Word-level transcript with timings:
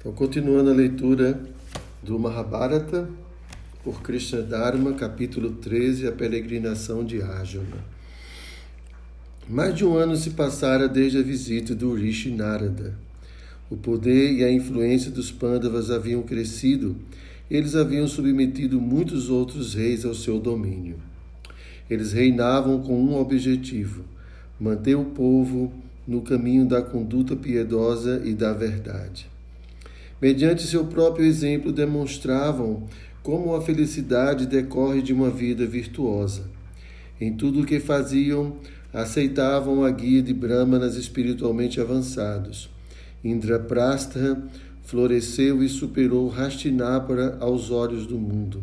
Então, 0.00 0.12
continuando 0.12 0.70
a 0.70 0.72
leitura 0.72 1.38
do 2.02 2.18
Mahabharata, 2.18 3.06
por 3.84 4.00
Krishna 4.00 4.40
Dharma, 4.40 4.94
capítulo 4.94 5.50
13, 5.50 6.08
a 6.08 6.12
peregrinação 6.12 7.04
de 7.04 7.20
Arjuna. 7.20 7.84
Mais 9.46 9.74
de 9.74 9.84
um 9.84 9.98
ano 9.98 10.16
se 10.16 10.30
passara 10.30 10.88
desde 10.88 11.18
a 11.18 11.22
visita 11.22 11.74
do 11.74 11.92
Rishi 11.92 12.30
Narada. 12.30 12.94
O 13.68 13.76
poder 13.76 14.32
e 14.32 14.42
a 14.42 14.50
influência 14.50 15.10
dos 15.10 15.30
Pandavas 15.30 15.90
haviam 15.90 16.22
crescido, 16.22 16.96
eles 17.50 17.76
haviam 17.76 18.08
submetido 18.08 18.80
muitos 18.80 19.28
outros 19.28 19.74
reis 19.74 20.06
ao 20.06 20.14
seu 20.14 20.40
domínio. 20.40 20.96
Eles 21.90 22.12
reinavam 22.12 22.80
com 22.80 22.98
um 22.98 23.20
objetivo: 23.20 24.02
manter 24.58 24.94
o 24.94 25.04
povo 25.04 25.70
no 26.08 26.22
caminho 26.22 26.64
da 26.64 26.80
conduta 26.80 27.36
piedosa 27.36 28.22
e 28.24 28.32
da 28.32 28.54
verdade 28.54 29.29
mediante 30.20 30.66
seu 30.66 30.84
próprio 30.84 31.24
exemplo, 31.24 31.72
demonstravam 31.72 32.86
como 33.22 33.54
a 33.54 33.62
felicidade 33.62 34.46
decorre 34.46 35.02
de 35.02 35.12
uma 35.12 35.30
vida 35.30 35.66
virtuosa. 35.66 36.44
Em 37.20 37.32
tudo 37.34 37.60
o 37.60 37.66
que 37.66 37.78
faziam, 37.78 38.56
aceitavam 38.92 39.84
a 39.84 39.90
guia 39.90 40.22
de 40.22 40.32
brahmanas 40.32 40.96
espiritualmente 40.96 41.80
avançados. 41.80 42.70
Indraprastha 43.22 44.42
floresceu 44.82 45.62
e 45.62 45.68
superou 45.68 46.32
Hastinapara 46.32 47.36
aos 47.38 47.70
olhos 47.70 48.06
do 48.06 48.18
mundo. 48.18 48.62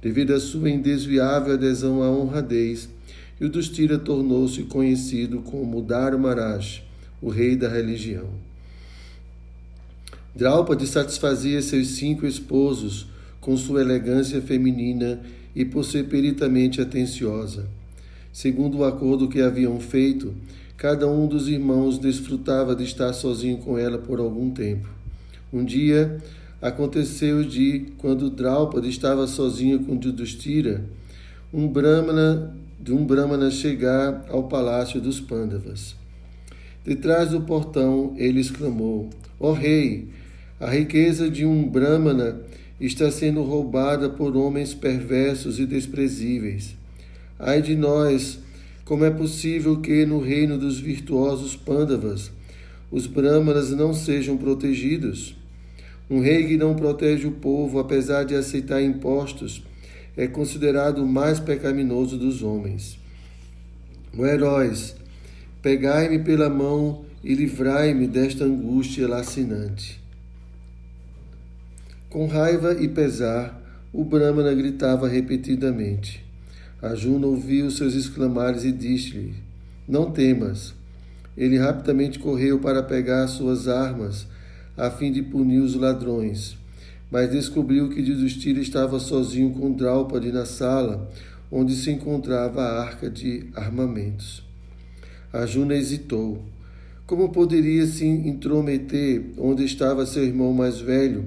Devido 0.00 0.32
à 0.32 0.40
sua 0.40 0.70
indesviável 0.70 1.54
adesão 1.54 2.02
à 2.02 2.10
honradez, 2.10 2.88
Yudhishthira 3.40 3.98
tornou-se 3.98 4.62
conhecido 4.64 5.40
como 5.40 5.82
Dharmaraj, 5.82 6.82
o 7.20 7.28
rei 7.28 7.56
da 7.56 7.68
religião. 7.68 8.28
Draupadi 10.34 10.86
satisfazia 10.86 11.60
seus 11.60 11.88
cinco 11.88 12.26
esposos 12.26 13.06
com 13.40 13.56
sua 13.56 13.82
elegância 13.82 14.40
feminina 14.40 15.20
e 15.54 15.64
por 15.64 15.84
ser 15.84 16.04
peritamente 16.04 16.80
atenciosa. 16.80 17.66
Segundo 18.32 18.78
o 18.78 18.84
acordo 18.84 19.28
que 19.28 19.42
haviam 19.42 19.78
feito, 19.78 20.32
cada 20.76 21.06
um 21.06 21.26
dos 21.26 21.48
irmãos 21.48 21.98
desfrutava 21.98 22.74
de 22.74 22.84
estar 22.84 23.12
sozinho 23.12 23.58
com 23.58 23.76
ela 23.76 23.98
por 23.98 24.20
algum 24.20 24.50
tempo. 24.50 24.88
Um 25.52 25.62
dia, 25.62 26.18
aconteceu 26.62 27.44
de, 27.44 27.92
quando 27.98 28.30
Draupadi 28.30 28.88
estava 28.88 29.26
sozinha 29.26 29.78
com 29.78 30.00
Yudhishthira, 30.02 30.82
um 31.52 31.68
brahmana, 31.68 32.56
de 32.80 32.92
um 32.92 33.04
brahmana 33.04 33.50
chegar 33.50 34.24
ao 34.30 34.44
palácio 34.44 34.98
dos 34.98 35.20
Pandavas. 35.20 35.94
De 36.84 36.96
trás 36.96 37.30
do 37.30 37.42
portão, 37.42 38.14
ele 38.16 38.40
exclamou: 38.40 39.10
Ó 39.38 39.50
oh, 39.50 39.52
rei, 39.52 40.08
a 40.62 40.70
riqueza 40.70 41.28
de 41.28 41.44
um 41.44 41.68
Brahmana 41.68 42.40
está 42.80 43.10
sendo 43.10 43.42
roubada 43.42 44.08
por 44.08 44.36
homens 44.36 44.72
perversos 44.72 45.58
e 45.58 45.66
desprezíveis. 45.66 46.76
Ai 47.36 47.60
de 47.60 47.74
nós, 47.74 48.38
como 48.84 49.04
é 49.04 49.10
possível 49.10 49.80
que 49.80 50.06
no 50.06 50.20
reino 50.20 50.56
dos 50.56 50.78
virtuosos 50.78 51.56
Pandavas 51.56 52.30
os 52.92 53.08
Brahmanas 53.08 53.72
não 53.72 53.92
sejam 53.92 54.36
protegidos? 54.36 55.34
Um 56.08 56.20
rei 56.20 56.46
que 56.46 56.56
não 56.56 56.76
protege 56.76 57.26
o 57.26 57.32
povo, 57.32 57.80
apesar 57.80 58.22
de 58.22 58.36
aceitar 58.36 58.80
impostos, 58.80 59.64
é 60.16 60.28
considerado 60.28 61.02
o 61.02 61.08
mais 61.08 61.40
pecaminoso 61.40 62.16
dos 62.16 62.40
homens. 62.40 62.96
O 64.16 64.24
heróis, 64.24 64.94
pegai-me 65.60 66.20
pela 66.20 66.48
mão 66.48 67.04
e 67.24 67.34
livrai-me 67.34 68.06
desta 68.06 68.44
angústia 68.44 69.08
lacinante. 69.08 70.01
Com 72.12 72.26
raiva 72.26 72.76
e 72.78 72.88
pesar, 72.88 73.58
o 73.90 74.04
Brahmana 74.04 74.52
gritava 74.52 75.08
repetidamente. 75.08 76.22
Arjuna 76.82 77.26
ouviu 77.26 77.70
seus 77.70 77.94
exclamares 77.94 78.64
e 78.64 78.70
disse-lhe: 78.70 79.32
Não 79.88 80.10
temas. 80.10 80.74
Ele 81.34 81.56
rapidamente 81.56 82.18
correu 82.18 82.58
para 82.58 82.82
pegar 82.82 83.26
suas 83.28 83.66
armas, 83.66 84.26
a 84.76 84.90
fim 84.90 85.10
de 85.10 85.22
punir 85.22 85.60
os 85.60 85.74
ladrões. 85.74 86.54
Mas 87.10 87.30
descobriu 87.30 87.88
que 87.88 88.02
Yudhishthira 88.02 88.60
estava 88.60 89.00
sozinho 89.00 89.54
com 89.54 89.72
Draupadi 89.72 90.30
na 90.30 90.44
sala, 90.44 91.10
onde 91.50 91.74
se 91.74 91.90
encontrava 91.90 92.60
a 92.60 92.82
arca 92.82 93.08
de 93.08 93.48
armamentos. 93.54 94.46
Arjuna 95.32 95.74
hesitou. 95.76 96.42
Como 97.06 97.30
poderia 97.30 97.86
se 97.86 98.04
intrometer 98.04 99.32
onde 99.38 99.64
estava 99.64 100.04
seu 100.04 100.22
irmão 100.22 100.52
mais 100.52 100.78
velho? 100.78 101.24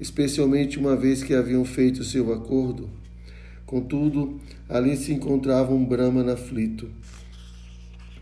Especialmente 0.00 0.78
uma 0.78 0.96
vez 0.96 1.22
que 1.22 1.34
haviam 1.34 1.64
feito 1.64 2.04
seu 2.04 2.32
acordo. 2.32 2.88
Contudo, 3.64 4.40
ali 4.68 4.96
se 4.96 5.12
encontrava 5.12 5.74
um 5.74 5.84
Brahman 5.84 6.30
aflito. 6.30 6.88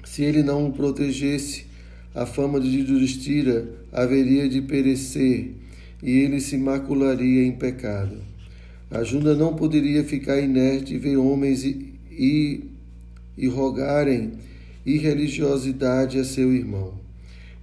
Se 0.05 0.23
ele 0.23 0.43
não 0.43 0.69
o 0.69 0.73
protegesse, 0.73 1.67
a 2.15 2.25
fama 2.25 2.61
de 2.61 2.69
Yudhishthira 2.79 3.69
haveria 3.93 4.49
de 4.49 4.63
perecer 4.63 5.51
e 6.03 6.11
ele 6.11 6.41
se 6.41 6.57
macularia 6.57 7.45
em 7.45 7.53
pecado. 7.53 8.19
A 8.91 9.03
Junda 9.03 9.35
não 9.35 9.57
poderia 9.57 10.05
ficar 10.05 10.41
inerte 10.41 10.95
e 10.95 10.99
ver 10.99 11.17
homens 11.17 11.65
e, 11.65 11.95
e, 12.11 12.65
e 13.37 13.49
rogarem 13.49 14.35
irreligiosidade 14.87 16.19
a 16.19 16.25
seu 16.25 16.53
irmão. 16.53 16.95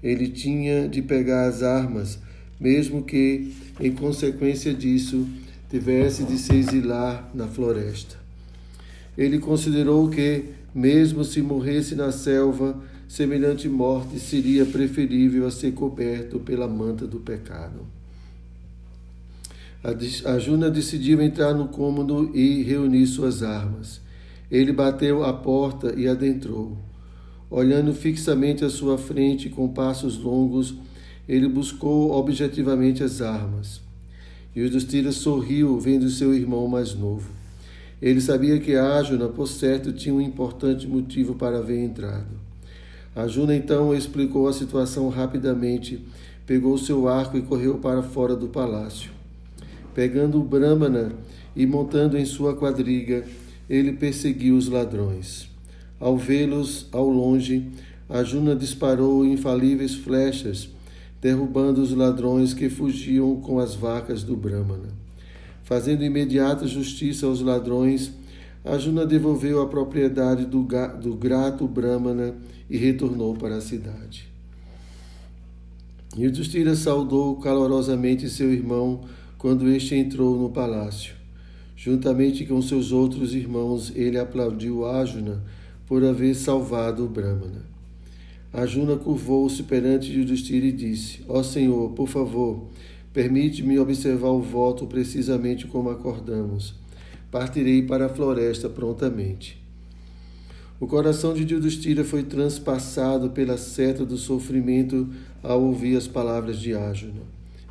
Ele 0.04 0.28
tinha 0.28 0.90
de 0.90 1.02
pegar 1.02 1.46
as 1.46 1.64
armas 1.64 2.20
mesmo 2.62 3.04
que, 3.04 3.52
em 3.80 3.92
consequência 3.92 4.72
disso, 4.72 5.28
tivesse 5.68 6.24
de 6.24 6.38
se 6.38 6.54
exilar 6.54 7.28
na 7.34 7.48
floresta. 7.48 8.18
Ele 9.18 9.40
considerou 9.40 10.08
que, 10.10 10.46
mesmo 10.74 11.24
se 11.24 11.42
morresse 11.42 11.96
na 11.96 12.12
selva, 12.12 12.80
semelhante 13.08 13.68
morte 13.68 14.20
seria 14.20 14.64
preferível 14.64 15.48
a 15.48 15.52
ser 15.52 15.72
coberto 15.74 16.40
pela 16.40 16.68
manta 16.68 17.08
do 17.08 17.20
pecado. 17.20 17.82
A 19.84 20.38
Juna 20.38 20.70
decidiu 20.70 21.20
entrar 21.20 21.56
no 21.56 21.68
cômodo 21.68 22.30
e 22.36 22.62
reunir 22.62 23.08
suas 23.08 23.42
armas. 23.42 24.00
Ele 24.52 24.72
bateu 24.72 25.24
a 25.24 25.34
porta 25.34 25.96
e 25.98 26.08
adentrou. 26.08 26.78
Olhando 27.50 27.92
fixamente 27.92 28.64
à 28.64 28.70
sua 28.70 29.00
frente 29.00 29.50
com 29.50 29.68
passos 29.68 30.20
longos, 30.20 30.76
ele 31.31 31.47
buscou 31.47 32.12
objetivamente 32.12 33.02
as 33.02 33.22
armas. 33.22 33.80
E 34.53 34.59
Yudhishthira 34.59 35.14
sorriu 35.14 35.80
vendo 35.80 36.09
seu 36.09 36.34
irmão 36.34 36.68
mais 36.68 36.94
novo. 36.94 37.30
Ele 38.02 38.19
sabia 38.19 38.59
que 38.59 38.75
Ajuna, 38.75 39.30
por 39.30 39.47
certo, 39.47 39.94
tinha 39.94 40.14
um 40.14 40.20
importante 40.20 40.86
motivo 40.86 41.34
para 41.36 41.59
haver 41.59 41.81
entrado. 41.81 42.28
Ajuna 43.16 43.56
então 43.56 43.96
explicou 43.96 44.46
a 44.46 44.52
situação 44.52 45.08
rapidamente, 45.08 46.06
pegou 46.46 46.78
seu 46.78 47.08
arco 47.08 47.38
e 47.38 47.41
correu 47.41 47.78
para 47.78 48.03
fora 48.03 48.36
do 48.36 48.50
palácio. 48.50 49.09
Pegando 49.96 50.38
o 50.38 50.44
Brahmana 50.44 51.14
e 51.56 51.66
montando 51.66 52.18
em 52.18 52.25
sua 52.25 52.58
quadriga, 52.58 53.24
ele 53.70 53.94
perseguiu 53.94 54.58
os 54.58 54.68
ladrões. 54.68 55.47
Ao 55.97 56.18
vê-los 56.18 56.90
ao 56.91 57.08
longe, 57.08 57.68
Ajuna 58.09 58.53
disparou 58.53 59.25
infalíveis 59.25 59.96
flechas 59.96 60.70
derrubando 61.22 61.82
os 61.82 61.94
ladrões 61.94 62.54
que 62.54 62.70
fugiam 62.70 63.36
com 63.38 63.59
as 63.59 63.76
vacas 63.76 64.24
do 64.24 64.36
Brahmana. 64.36 64.90
Fazendo 65.64 66.04
imediata 66.04 66.68
justiça 66.68 67.28
aos 67.28 67.42
ladrões, 67.42 68.12
Arjuna 68.66 69.06
devolveu 69.06 69.62
a 69.62 69.68
propriedade 69.68 70.46
do, 70.46 70.68
do 71.00 71.16
grato 71.16 71.68
Brahmana 71.68 72.36
e 72.70 72.78
retornou 72.78 73.36
para 73.36 73.58
a 73.58 73.62
cidade. 73.62 74.30
Yudhishthira 76.18 76.76
saudou 76.76 77.38
calorosamente 77.38 78.29
seu 78.29 78.52
irmão 78.52 79.02
quando 79.38 79.70
este 79.70 79.96
entrou 79.96 80.38
no 80.38 80.50
palácio. 80.50 81.16
Juntamente 81.76 82.46
com 82.46 82.62
seus 82.62 82.91
outros 82.91 83.34
irmãos, 83.34 83.91
ele 83.96 84.20
aplaudiu 84.20 84.85
Arjuna 84.85 85.41
por 85.88 86.03
haver 86.03 86.35
salvado 86.35 87.06
o 87.06 87.09
Brahmana. 87.09 87.71
Arjuna 88.53 88.98
curvou-se 88.98 89.64
perante 89.64 90.12
Yudhishthira 90.12 90.66
e 90.66 90.72
disse: 90.74 91.24
Ó 91.28 91.40
oh 91.40 91.44
Senhor, 91.44 91.92
por 91.92 92.08
favor, 92.08 92.68
permite-me 93.14 93.80
observar 93.80 94.30
o 94.30 94.42
voto 94.42 94.86
precisamente 94.86 95.68
como 95.68 95.90
acordamos. 95.90 96.76
Partirei 97.32 97.82
para 97.82 98.08
a 98.08 98.09
floresta 98.09 98.70
prontamente. 98.70 99.62
O 100.82 100.88
coração 100.88 101.34
de 101.34 101.53
Yudhishthira 101.53 102.03
foi 102.03 102.24
transpassado 102.24 103.30
pela 103.30 103.58
seta 103.58 104.06
do 104.06 104.18
sofrimento 104.18 105.08
ao 105.42 105.64
ouvir 105.64 105.96
as 105.96 106.08
palavras 106.08 106.59
de 106.59 106.74
Arjuna. 106.74 107.22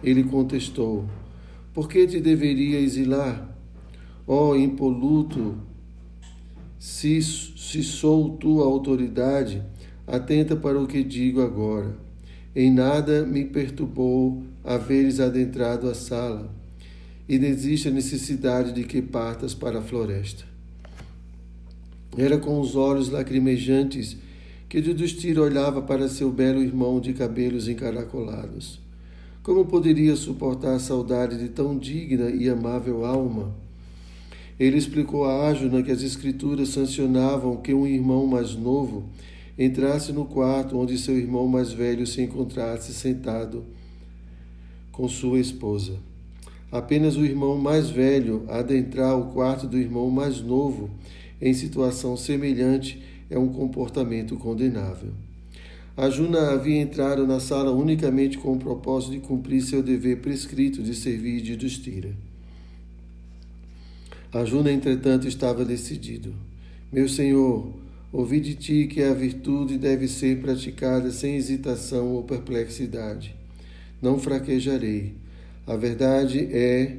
Ele 0.03 0.25
contestou: 0.25 1.05
Por 1.75 1.91
que 1.91 2.07
te 2.07 2.21
deveria 2.21 2.81
exilar? 2.81 3.55
Ó 4.27 4.51
oh, 4.51 4.57
impoluto, 4.57 5.57
se, 6.79 7.21
se 7.21 7.83
sou 7.83 8.37
tua 8.37 8.65
autoridade, 8.65 9.63
Atenta 10.11 10.57
para 10.57 10.77
o 10.77 10.89
que 10.89 11.05
digo 11.05 11.41
agora. 11.41 11.95
Em 12.55 12.69
nada 12.69 13.25
me 13.25 13.45
perturbou 13.45 14.43
haveres 14.65 15.21
adentrado 15.21 15.89
a 15.89 15.95
sala, 15.95 16.53
e 17.29 17.37
existe 17.37 17.87
a 17.87 17.93
necessidade 17.93 18.73
de 18.73 18.83
que 18.83 19.01
partas 19.01 19.55
para 19.55 19.79
a 19.79 19.83
floresta. 19.83 20.43
Era 22.19 22.39
com 22.39 22.59
os 22.61 22.75
olhos 22.75 23.09
lacrimejantes 23.09 24.17
que 24.69 24.83
Judustira 24.83 25.41
olhava 25.41 25.81
para 25.81 26.09
seu 26.09 26.33
belo 26.33 26.61
irmão 26.61 27.01
de 27.01 27.13
cabelos 27.13 27.69
encaracolados. 27.69 28.81
Como 29.45 29.65
poderia 29.67 30.17
suportar 30.17 30.75
a 30.75 30.81
saudade 30.81 31.39
de 31.39 31.51
tão 31.51 31.79
digna 31.79 32.31
e 32.31 32.49
amável 32.49 33.05
alma? 33.05 33.55
Ele 34.59 34.77
explicou 34.77 35.25
a 35.25 35.47
Ájuna 35.49 35.85
que 35.85 35.93
as 35.93 36.03
escrituras 36.03 36.71
sancionavam 36.71 37.59
que 37.59 37.73
um 37.73 37.87
irmão 37.87 38.27
mais 38.27 38.57
novo 38.57 39.05
entrasse 39.63 40.11
no 40.11 40.25
quarto 40.25 40.79
onde 40.79 40.97
seu 40.97 41.19
irmão 41.19 41.47
mais 41.47 41.71
velho 41.71 42.07
se 42.07 42.23
encontrasse 42.23 42.95
sentado 42.95 43.63
com 44.91 45.07
sua 45.07 45.39
esposa. 45.39 45.99
Apenas 46.73 47.19
o 47.19 47.25
irmão 47.27 47.59
mais 47.59 47.91
velho 47.91 48.47
adentrar 48.49 49.19
o 49.19 49.33
quarto 49.33 49.67
do 49.67 49.77
irmão 49.77 50.09
mais 50.09 50.41
novo 50.41 50.89
em 51.43 51.53
situação 51.53 52.17
semelhante 52.17 53.03
é 53.29 53.39
um 53.39 53.49
comportamento 53.49 54.35
condenável. 54.37 55.11
A 55.95 56.09
Juna 56.09 56.53
havia 56.53 56.81
entrado 56.81 57.27
na 57.27 57.39
sala 57.39 57.71
unicamente 57.71 58.39
com 58.39 58.55
o 58.55 58.59
propósito 58.59 59.13
de 59.13 59.19
cumprir 59.19 59.61
seu 59.61 59.83
dever 59.83 60.23
prescrito 60.23 60.83
de 60.83 60.95
servir 60.95 61.43
de 61.43 61.55
Dustira. 61.55 62.13
A 64.33 64.43
Juna, 64.43 64.73
entretanto, 64.73 65.29
estava 65.29 65.65
decidido. 65.65 66.33
Meu 66.91 67.09
senhor, 67.09 67.69
ouvi 68.13 68.41
de 68.41 68.55
ti 68.55 68.87
que 68.87 69.03
a 69.03 69.15
virtude 69.15 69.79
deve 69.79 70.09
ser 70.09 70.41
praticada 70.41 71.11
sem 71.11 71.37
hesitação 71.37 72.09
ou 72.09 72.25
perplexidade. 72.25 73.35
Não 74.03 74.19
fraquejarei. 74.19 75.15
A 75.67 75.77
verdade 75.77 76.49
é 76.53 76.97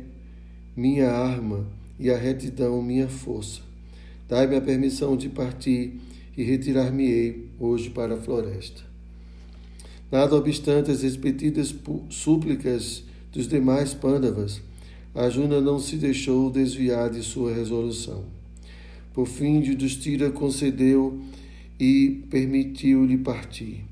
minha 0.76 1.12
arma 1.12 1.68
e 2.00 2.10
a 2.10 2.18
retidão 2.18 2.82
minha 2.82 3.10
força. 3.10 3.62
Dai-me 4.30 4.56
a 4.56 4.62
permissão 4.62 5.18
de 5.18 5.28
partir 5.28 6.00
e 6.38 6.44
retirar-me-ei 6.44 7.50
hoje 7.60 7.90
para 7.90 8.16
a 8.16 8.18
floresta. 8.18 8.82
Nada 10.10 10.36
obstante 10.36 10.92
as 10.92 11.02
repetidas 11.02 11.74
súplicas 12.10 13.04
dos 13.32 13.48
demais 13.48 13.94
pândavas, 13.94 14.62
Arjuna 15.14 15.60
não 15.60 15.80
se 15.80 15.98
deixou 15.98 16.50
desviar 16.50 17.10
de 17.10 17.22
sua 17.22 17.54
resolução. 17.54 18.24
Por 19.14 19.28
fim, 19.28 19.60
Yudhishthira 19.60 20.30
concedeu 20.32 21.20
e 21.80 22.24
permitiu-lhe 22.30 23.18
partir. 23.18 23.84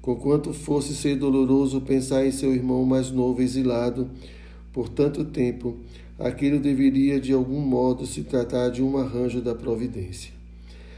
Conquanto 0.00 0.52
fosse 0.52 0.94
ser 0.94 1.16
doloroso 1.16 1.80
pensar 1.80 2.26
em 2.26 2.30
seu 2.30 2.54
irmão 2.54 2.84
mais 2.84 3.10
novo 3.10 3.40
exilado 3.40 4.10
por 4.72 4.88
tanto 4.88 5.24
tempo, 5.24 5.76
aquilo 6.18 6.58
deveria 6.58 7.20
de 7.20 7.32
algum 7.32 7.60
modo 7.60 8.06
se 8.06 8.22
tratar 8.22 8.70
de 8.70 8.82
um 8.82 8.96
arranjo 8.96 9.40
da 9.40 9.54
providência. 9.54 10.32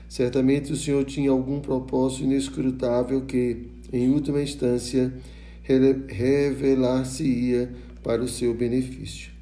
Certamente 0.09 0.73
o 0.73 0.77
Senhor 0.77 1.05
tinha 1.05 1.31
algum 1.31 1.61
propósito 1.61 2.23
inescrutável 2.25 3.23
que, 3.23 3.67
em 3.93 4.11
última 4.11 4.41
instância, 4.41 5.13
revelar-se-ia 6.09 7.73
para 8.03 8.23
o 8.23 8.29
seu 8.29 8.55
benefício. 8.55 9.33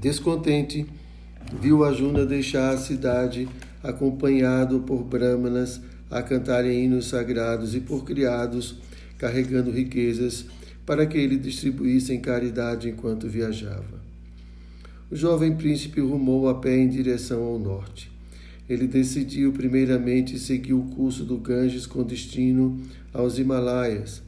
Descontente, 0.00 0.86
viu 1.60 1.84
Ajuna 1.84 2.24
deixar 2.24 2.70
a 2.70 2.78
cidade 2.78 3.48
acompanhado 3.82 4.80
por 4.80 5.02
brahmanas 5.02 5.80
a 6.10 6.22
cantarem 6.22 6.84
hinos 6.84 7.06
sagrados 7.08 7.74
e 7.74 7.80
por 7.80 8.04
criados 8.04 8.76
carregando 9.18 9.70
riquezas 9.70 10.46
para 10.84 11.06
que 11.06 11.16
ele 11.16 11.36
distribuísse 11.36 12.12
em 12.12 12.20
caridade 12.20 12.88
enquanto 12.88 13.28
viajava. 13.28 14.02
O 15.10 15.16
jovem 15.16 15.54
príncipe 15.56 16.00
rumou 16.00 16.48
a 16.48 16.54
pé 16.54 16.76
em 16.76 16.88
direção 16.88 17.42
ao 17.42 17.58
norte. 17.58 18.10
Ele 18.68 18.86
decidiu 18.86 19.52
primeiramente 19.52 20.38
seguir 20.38 20.72
o 20.72 20.82
curso 20.82 21.24
do 21.24 21.36
Ganges 21.36 21.86
com 21.86 22.02
destino 22.02 22.80
aos 23.12 23.38
Himalaias, 23.38 24.22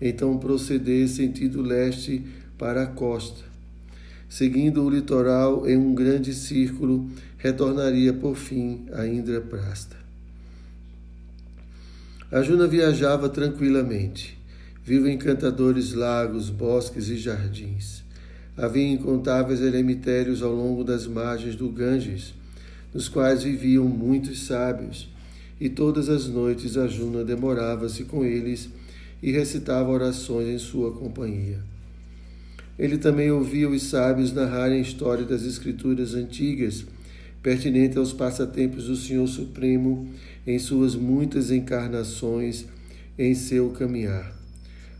então 0.00 0.38
proceder 0.38 1.08
sentido 1.08 1.60
leste 1.60 2.24
para 2.56 2.84
a 2.84 2.86
costa. 2.86 3.49
Seguindo 4.30 4.84
o 4.84 4.88
litoral 4.88 5.68
em 5.68 5.76
um 5.76 5.92
grande 5.92 6.32
círculo, 6.32 7.10
retornaria 7.36 8.12
por 8.12 8.36
fim 8.36 8.86
a 8.92 9.04
Indraprasta. 9.04 9.96
A 12.30 12.40
Juna 12.40 12.68
viajava 12.68 13.28
tranquilamente. 13.28 14.38
Viu 14.84 15.08
encantadores 15.08 15.94
lagos, 15.94 16.48
bosques 16.48 17.08
e 17.08 17.16
jardins. 17.16 18.04
Havia 18.56 18.92
incontáveis 18.92 19.60
eremitérios 19.60 20.44
ao 20.44 20.54
longo 20.54 20.84
das 20.84 21.08
margens 21.08 21.56
do 21.56 21.68
Ganges, 21.68 22.32
nos 22.94 23.08
quais 23.08 23.42
viviam 23.42 23.84
muitos 23.86 24.46
sábios, 24.46 25.08
e 25.60 25.68
todas 25.68 26.08
as 26.08 26.28
noites 26.28 26.76
a 26.76 26.86
Juna 26.86 27.24
demorava-se 27.24 28.04
com 28.04 28.24
eles 28.24 28.68
e 29.20 29.32
recitava 29.32 29.90
orações 29.90 30.48
em 30.48 30.58
sua 30.58 30.92
companhia. 30.92 31.69
Ele 32.80 32.96
também 32.96 33.30
ouvia 33.30 33.68
os 33.68 33.82
sábios 33.82 34.32
narrarem 34.32 34.78
a 34.78 34.82
história 34.82 35.26
das 35.26 35.42
escrituras 35.42 36.14
antigas, 36.14 36.86
pertinente 37.42 37.98
aos 37.98 38.10
passatempos 38.10 38.86
do 38.86 38.96
Senhor 38.96 39.26
Supremo 39.26 40.08
em 40.46 40.58
suas 40.58 40.94
muitas 40.94 41.50
encarnações 41.50 42.64
em 43.18 43.34
seu 43.34 43.68
caminhar. 43.68 44.34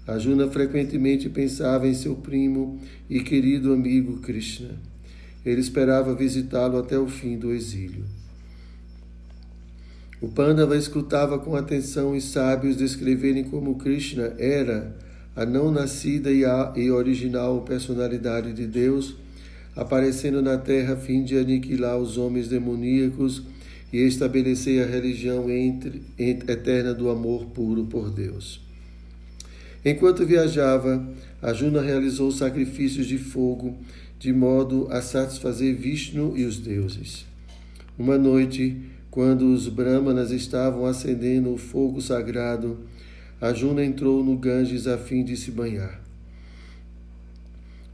A 0.06 0.19
Juna 0.19 0.47
frequentemente 0.50 1.31
pensava 1.31 1.88
em 1.88 1.94
seu 1.94 2.17
primo 2.17 2.79
e 3.09 3.21
querido 3.21 3.73
amigo 3.73 4.19
Krishna. 4.19 4.79
Ele 5.43 5.62
esperava 5.62 6.15
visitá-lo 6.15 6.77
até 6.77 6.99
o 6.99 7.09
fim 7.09 7.38
do 7.38 7.50
exílio. 7.50 8.05
O 10.21 10.29
Pandava 10.29 10.77
escutava 10.77 11.38
com 11.38 11.56
atenção 11.56 12.15
os 12.15 12.25
sábios 12.25 12.77
descreverem 12.77 13.44
como 13.44 13.77
Krishna 13.77 14.35
era 14.37 14.94
a 15.41 15.47
não 15.47 15.71
nascida 15.71 16.31
e 16.31 16.91
original 16.91 17.63
personalidade 17.63 18.53
de 18.53 18.67
Deus, 18.67 19.17
aparecendo 19.75 20.43
na 20.43 20.59
terra 20.59 20.93
a 20.93 20.97
fim 20.99 21.25
de 21.25 21.39
aniquilar 21.39 21.97
os 21.97 22.19
homens 22.19 22.47
demoníacos 22.47 23.43
e 23.91 24.01
estabelecer 24.01 24.83
a 24.83 24.87
religião 24.87 25.51
entre, 25.51 26.03
entre, 26.19 26.53
eterna 26.53 26.93
do 26.93 27.09
amor 27.09 27.47
puro 27.55 27.87
por 27.87 28.11
Deus. 28.11 28.61
Enquanto 29.83 30.27
viajava, 30.27 31.09
Ajuna 31.41 31.81
realizou 31.81 32.31
sacrifícios 32.31 33.07
de 33.07 33.17
fogo 33.17 33.79
de 34.19 34.35
modo 34.35 34.89
a 34.91 35.01
satisfazer 35.01 35.75
Vishnu 35.75 36.37
e 36.37 36.44
os 36.44 36.59
deuses. 36.59 37.25
Uma 37.99 38.19
noite, 38.19 38.77
quando 39.11 39.55
os 39.55 39.69
Brahmanas 39.69 40.32
estavam 40.32 40.85
acendendo 40.85 41.51
o 41.51 41.56
fogo 41.56 41.99
sagrado, 42.03 42.81
Ajuna 43.41 43.82
entrou 43.82 44.23
no 44.23 44.37
Ganges 44.37 44.87
a 44.87 44.99
fim 44.99 45.25
de 45.25 45.35
se 45.35 45.51
banhar. 45.51 45.99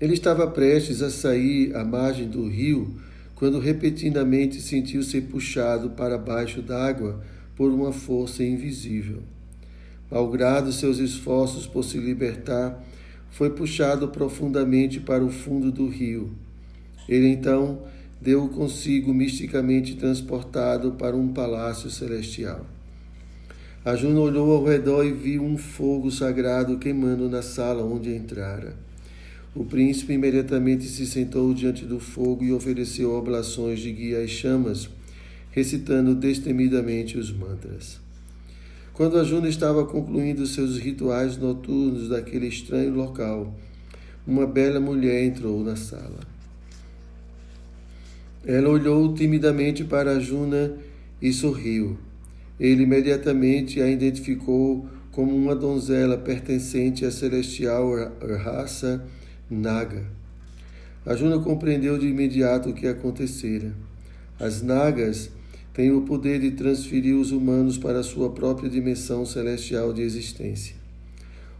Ele 0.00 0.14
estava 0.14 0.46
prestes 0.46 1.00
a 1.02 1.08
sair 1.08 1.74
à 1.76 1.84
margem 1.84 2.28
do 2.28 2.48
rio 2.48 2.96
quando 3.36 3.60
repentinamente 3.60 4.60
sentiu 4.60 5.02
ser 5.04 5.22
puxado 5.22 5.90
para 5.90 6.18
baixo 6.18 6.60
d'água 6.60 7.22
por 7.54 7.70
uma 7.70 7.92
força 7.92 8.42
invisível. 8.42 9.22
Malgrado 10.10 10.72
seus 10.72 10.98
esforços 10.98 11.66
por 11.66 11.84
se 11.84 11.98
libertar, 11.98 12.84
foi 13.30 13.50
puxado 13.50 14.08
profundamente 14.08 14.98
para 14.98 15.24
o 15.24 15.30
fundo 15.30 15.70
do 15.70 15.88
rio. 15.88 16.34
Ele 17.08 17.28
então 17.28 17.82
deu 18.20 18.48
consigo 18.48 19.14
misticamente 19.14 19.94
transportado 19.94 20.92
para 20.92 21.16
um 21.16 21.28
palácio 21.28 21.88
celestial. 21.88 22.66
Ajuna 23.86 24.18
olhou 24.18 24.50
ao 24.50 24.64
redor 24.64 25.04
e 25.04 25.12
viu 25.12 25.44
um 25.44 25.56
fogo 25.56 26.10
sagrado 26.10 26.76
queimando 26.76 27.28
na 27.28 27.40
sala 27.40 27.84
onde 27.84 28.12
entrara. 28.12 28.74
O 29.54 29.64
príncipe 29.64 30.12
imediatamente 30.12 30.86
se 30.86 31.06
sentou 31.06 31.54
diante 31.54 31.84
do 31.84 32.00
fogo 32.00 32.42
e 32.42 32.52
ofereceu 32.52 33.12
oblações 33.12 33.78
de 33.78 33.92
guia 33.92 34.24
às 34.24 34.30
chamas, 34.30 34.90
recitando 35.52 36.16
destemidamente 36.16 37.16
os 37.16 37.30
mantras. 37.30 38.00
Quando 38.92 39.20
Ajuna 39.20 39.48
estava 39.48 39.86
concluindo 39.86 40.44
seus 40.48 40.78
rituais 40.78 41.36
noturnos 41.36 42.08
daquele 42.08 42.48
estranho 42.48 42.92
local, 42.92 43.54
uma 44.26 44.48
bela 44.48 44.80
mulher 44.80 45.22
entrou 45.22 45.62
na 45.62 45.76
sala. 45.76 46.18
Ela 48.44 48.68
olhou 48.68 49.14
timidamente 49.14 49.84
para 49.84 50.16
Ajuna 50.16 50.74
e 51.22 51.32
sorriu. 51.32 51.96
Ele 52.58 52.84
imediatamente 52.84 53.80
a 53.80 53.88
identificou 53.88 54.86
como 55.12 55.34
uma 55.34 55.54
donzela 55.54 56.16
pertencente 56.16 57.04
à 57.04 57.10
celestial 57.10 57.90
raça 58.42 59.04
Naga. 59.48 60.04
Ajuna 61.04 61.38
compreendeu 61.38 61.98
de 61.98 62.06
imediato 62.06 62.70
o 62.70 62.74
que 62.74 62.86
acontecera. 62.86 63.72
As 64.38 64.60
Nagas 64.60 65.30
tem 65.72 65.92
o 65.92 66.02
poder 66.02 66.40
de 66.40 66.50
transferir 66.52 67.14
os 67.14 67.30
humanos 67.32 67.78
para 67.78 68.00
a 68.00 68.02
sua 68.02 68.30
própria 68.30 68.68
dimensão 68.68 69.24
celestial 69.24 69.92
de 69.92 70.02
existência. 70.02 70.74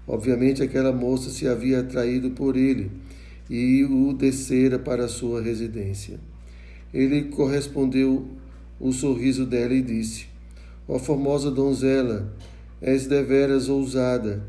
Obviamente, 0.07 0.63
aquela 0.63 0.93
moça 0.93 1.31
se 1.31 1.47
havia 1.47 1.81
atraído 1.81 2.31
por 2.31 2.57
ele 2.57 2.91
e 3.49 3.85
o 3.85 4.13
descera 4.13 4.79
para 4.79 5.09
sua 5.09 5.43
residência. 5.43 6.19
Ele 6.93 7.25
correspondeu 7.25 8.27
o 8.81 8.93
sorriso 8.93 9.45
dela 9.45 9.75
e 9.75 9.83
disse: 9.83 10.27
Ó 10.89 10.99
formosa 10.99 11.51
donzela, 11.51 12.33
és 12.81 13.07
deveras 13.07 13.69
ousada. 13.69 14.43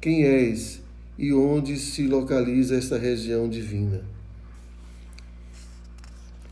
Quem 0.00 0.24
és 0.24 0.82
e 1.18 1.32
onde 1.32 1.76
se 1.76 2.06
localiza 2.06 2.76
esta 2.76 2.98
região 2.98 3.48
divina? 3.48 4.02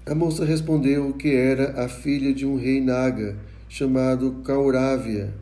A 0.04 0.14
moça 0.14 0.44
respondeu 0.44 1.12
que 1.12 1.34
era 1.34 1.84
a 1.84 1.88
filha 1.88 2.32
de 2.32 2.44
um 2.44 2.56
rei 2.56 2.80
Naga 2.80 3.36
chamado 3.68 4.42
Caurávia. 4.44 5.32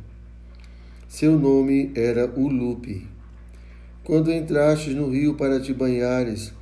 Seu 1.08 1.38
nome 1.38 1.90
era 1.94 2.30
Ulupi. 2.30 3.06
Quando 4.04 4.30
entrastes 4.30 4.94
no 4.94 5.10
rio 5.10 5.34
para 5.34 5.60
te 5.60 5.72
banhares, 5.72 6.52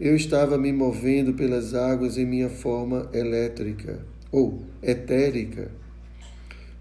eu 0.00 0.14
estava 0.16 0.58
me 0.58 0.72
movendo 0.72 1.32
pelas 1.34 1.74
águas 1.74 2.18
em 2.18 2.26
minha 2.26 2.50
forma 2.50 3.08
elétrica 3.12 4.00
ou 4.30 4.62
etérica. 4.82 5.70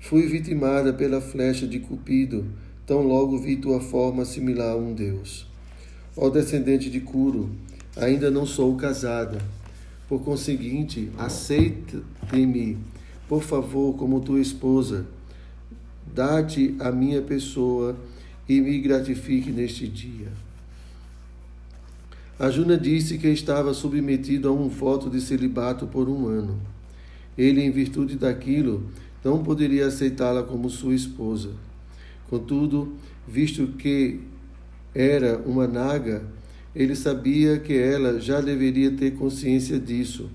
Fui 0.04 0.28
vitimada 0.28 0.92
pela 0.92 1.22
flecha 1.22 1.66
de 1.66 1.80
Cupido, 1.80 2.46
tão 2.86 3.04
logo 3.04 3.38
vi 3.38 3.56
tua 3.56 3.80
forma 3.80 4.26
similar 4.26 4.74
a 4.74 4.76
um 4.76 4.94
deus. 4.94 5.48
Ó 6.18 6.30
descendente 6.30 6.90
de 6.90 7.00
Curo, 7.00 7.50
ainda 7.96 8.30
não 8.30 8.46
sou 8.46 8.76
casada. 8.76 9.38
Por 10.10 10.22
conseguinte, 10.22 11.10
aceite-me, 11.18 12.78
por 13.30 13.44
favor, 13.44 13.96
como 13.96 14.20
tua 14.20 14.42
esposa. 14.42 15.08
Dá-te 16.14 16.76
a 16.80 16.92
minha 16.92 17.22
pessoa 17.22 17.96
e 18.48 18.60
me 18.60 18.78
gratifique 18.80 19.54
neste 19.54 19.88
dia. 19.88 20.28
A 22.38 22.50
Juna 22.50 22.78
disse 22.78 23.18
que 23.18 23.30
estava 23.30 23.74
submetido 23.74 24.50
a 24.50 24.52
um 24.52 24.68
voto 24.68 25.10
de 25.10 25.22
celibato 25.22 25.88
por 25.88 26.10
um 26.10 26.28
ano. 26.28 26.60
Ele, 27.38 27.62
em 27.62 27.72
virtude 27.72 28.18
daquilo, 28.18 28.92
não 29.24 29.44
poderia 29.44 29.88
aceitá-la 29.88 30.44
como 30.44 30.70
sua 30.70 30.94
esposa. 30.94 31.52
Contudo, 32.30 32.94
visto 33.28 33.68
que 33.78 34.20
era 34.94 35.38
uma 35.38 35.68
naga, 35.68 36.24
ele 36.76 36.96
sabia 36.96 37.60
que 37.60 37.74
ela 37.74 38.20
já 38.20 38.42
deveria 38.42 38.92
ter 38.92 39.12
consciência 39.12 39.80
disso, 39.80 40.30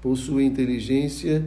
por 0.00 0.16
sua 0.16 0.42
inteligência, 0.42 1.44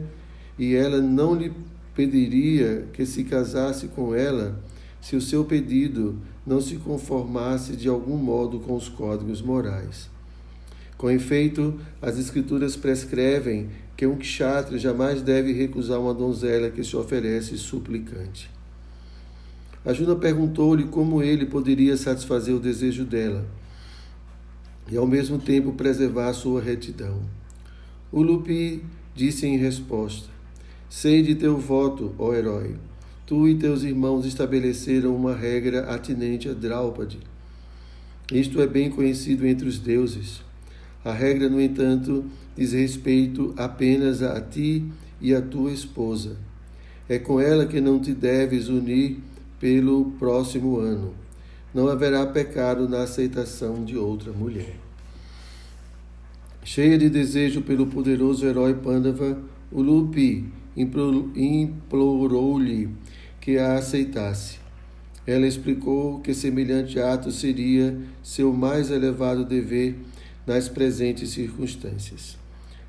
e 0.58 0.74
ela 0.74 1.00
não 1.00 1.34
lhe 1.34 1.52
pediria 1.94 2.86
que 2.92 3.04
se 3.06 3.24
casasse 3.24 3.88
com 3.88 4.14
ela 4.14 4.62
se 5.00 5.16
o 5.16 5.20
seu 5.20 5.44
pedido 5.44 6.18
não 6.46 6.60
se 6.60 6.76
conformasse 6.76 7.76
de 7.76 7.88
algum 7.88 8.16
modo 8.16 8.60
com 8.60 8.74
os 8.74 8.88
códigos 8.88 9.42
morais. 9.42 10.08
Com 10.96 11.10
efeito, 11.10 11.78
as 12.00 12.18
Escrituras 12.18 12.76
prescrevem 12.76 13.68
que 13.96 14.06
um 14.06 14.16
kshatriya 14.16 14.78
jamais 14.78 15.22
deve 15.22 15.52
recusar 15.52 16.00
uma 16.00 16.14
donzela 16.14 16.70
que 16.70 16.82
se 16.82 16.96
oferece 16.96 17.56
suplicante. 17.56 18.50
A 19.84 19.92
Juna 19.92 20.16
perguntou-lhe 20.16 20.84
como 20.84 21.22
ele 21.22 21.46
poderia 21.46 21.96
satisfazer 21.96 22.54
o 22.54 22.60
desejo 22.60 23.04
dela 23.04 23.46
e 24.90 24.96
ao 24.96 25.06
mesmo 25.06 25.38
tempo 25.38 25.72
preservar 25.72 26.32
sua 26.32 26.60
retidão. 26.60 27.20
O 28.10 28.22
Lupi 28.22 28.82
disse 29.14 29.46
em 29.46 29.56
resposta: 29.56 30.28
Sei 30.88 31.22
de 31.22 31.34
teu 31.34 31.58
voto, 31.58 32.14
ó 32.18 32.32
herói. 32.32 32.76
Tu 33.26 33.48
e 33.48 33.54
teus 33.54 33.82
irmãos 33.82 34.26
estabeleceram 34.26 35.14
uma 35.16 35.34
regra 35.34 35.90
atinente 35.94 36.48
a 36.48 36.52
Draupadi. 36.52 37.18
Isto 38.30 38.60
é 38.60 38.66
bem 38.66 38.90
conhecido 38.90 39.46
entre 39.46 39.66
os 39.66 39.78
deuses. 39.78 40.42
A 41.04 41.12
regra, 41.12 41.48
no 41.48 41.60
entanto, 41.60 42.24
diz 42.56 42.72
respeito 42.72 43.52
apenas 43.56 44.22
a 44.22 44.40
ti 44.40 44.84
e 45.20 45.34
a 45.34 45.42
tua 45.42 45.70
esposa. 45.70 46.36
É 47.08 47.18
com 47.18 47.38
ela 47.40 47.66
que 47.66 47.80
não 47.80 48.00
te 48.00 48.14
deves 48.14 48.68
unir 48.68 49.18
pelo 49.60 50.12
próximo 50.18 50.78
ano. 50.78 51.12
Não 51.74 51.88
haverá 51.88 52.24
pecado 52.26 52.88
na 52.88 53.02
aceitação 53.02 53.84
de 53.84 53.96
outra 53.96 54.32
mulher. 54.32 54.76
Cheia 56.62 56.96
de 56.96 57.10
desejo 57.10 57.60
pelo 57.60 57.86
poderoso 57.88 58.46
herói 58.46 58.72
Pandava, 58.72 59.36
Ulupi 59.70 60.46
implorou-lhe 61.36 62.88
que 63.40 63.58
a 63.58 63.74
aceitasse. 63.74 64.58
Ela 65.26 65.46
explicou 65.46 66.20
que 66.20 66.32
semelhante 66.32 66.98
ato 66.98 67.30
seria 67.30 67.98
seu 68.22 68.52
mais 68.52 68.90
elevado 68.90 69.44
dever 69.44 69.96
nas 70.46 70.68
presentes 70.68 71.30
circunstâncias. 71.30 72.36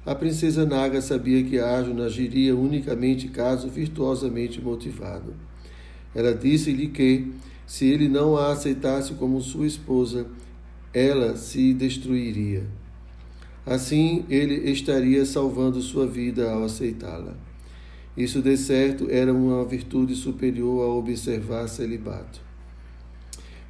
A 0.05 0.13
princesa 0.13 0.65
Naga 0.65 1.01
sabia 1.01 1.43
que 1.43 1.57
Arjuna 1.57 2.05
agiria 2.05 2.55
unicamente 2.55 3.27
caso 3.27 3.69
virtuosamente 3.69 4.61
motivado. 4.61 5.33
Ela 6.13 6.33
disse-lhe 6.33 6.89
que, 6.89 7.31
se 7.65 7.85
ele 7.85 8.07
não 8.07 8.37
a 8.37 8.51
aceitasse 8.51 9.15
como 9.15 9.41
sua 9.41 9.65
esposa, 9.65 10.27
ela 10.93 11.35
se 11.35 11.73
destruiria. 11.73 12.63
Assim, 13.65 14.25
ele 14.29 14.69
estaria 14.69 15.25
salvando 15.25 15.81
sua 15.81 16.05
vida 16.05 16.51
ao 16.51 16.65
aceitá-la. 16.65 17.35
Isso, 18.15 18.41
de 18.41 18.55
certo, 18.55 19.07
era 19.09 19.33
uma 19.33 19.65
virtude 19.65 20.15
superior 20.15 20.83
a 20.83 20.93
observar 20.93 21.67
celibato. 21.67 22.44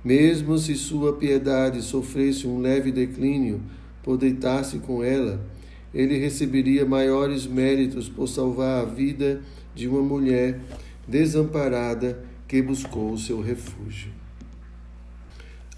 Mesmo 0.06 0.56
se 0.60 0.76
sua 0.76 1.14
piedade 1.14 1.82
sofresse 1.82 2.46
um 2.46 2.60
leve 2.60 2.92
declínio 2.92 3.60
por 4.04 4.18
deitar-se 4.18 4.78
com 4.78 5.04
ela, 5.04 5.44
ele 5.92 6.20
receberia 6.20 6.86
maiores 6.86 7.48
méritos 7.48 8.08
por 8.08 8.28
salvar 8.28 8.84
a 8.84 8.86
vida 8.86 9.42
de 9.74 9.88
uma 9.88 10.04
mulher 10.04 10.60
desamparada 11.08 12.24
que 12.48 12.62
buscou 12.62 13.14
o 13.14 13.18
seu 13.18 13.42
refúgio. 13.42 14.12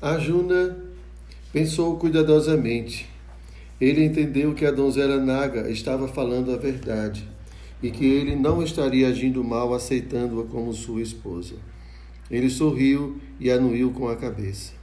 Arjuna 0.01 0.77
pensou 1.53 1.95
cuidadosamente. 1.95 3.07
Ele 3.79 4.03
entendeu 4.03 4.53
que 4.53 4.65
a 4.65 4.71
donzela 4.71 5.23
Naga 5.23 5.69
estava 5.69 6.05
falando 6.05 6.51
a 6.51 6.57
verdade 6.57 7.25
e 7.81 7.89
que 7.91 8.03
ele 8.03 8.35
não 8.35 8.61
estaria 8.61 9.07
agindo 9.07 9.41
mal 9.41 9.73
aceitando-a 9.73 10.43
como 10.45 10.73
sua 10.73 11.01
esposa. 11.01 11.55
Ele 12.29 12.49
sorriu 12.49 13.17
e 13.39 13.49
anuiu 13.49 13.91
com 13.91 14.07
a 14.07 14.15
cabeça. 14.15 14.73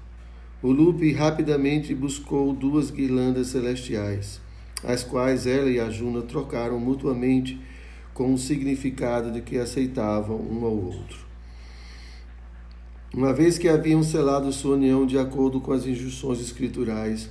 O 0.62 0.70
Lupe 0.70 1.12
rapidamente 1.12 1.94
buscou 1.94 2.52
duas 2.52 2.90
guirlandas 2.90 3.48
celestiais, 3.48 4.40
as 4.82 5.04
quais 5.04 5.46
ela 5.46 5.68
e 5.68 5.78
a 5.78 5.90
Juna 5.90 6.22
trocaram 6.22 6.78
mutuamente 6.78 7.60
com 8.14 8.32
o 8.32 8.38
significado 8.38 9.30
de 9.30 9.42
que 9.42 9.58
aceitavam 9.58 10.36
um 10.36 10.64
ao 10.64 10.72
outro. 10.72 11.24
Uma 13.12 13.32
vez 13.32 13.58
que 13.58 13.68
haviam 13.68 14.02
selado 14.02 14.50
sua 14.52 14.74
união 14.74 15.06
de 15.06 15.18
acordo 15.18 15.60
com 15.60 15.72
as 15.72 15.86
injunções 15.86 16.40
escriturais, 16.40 17.30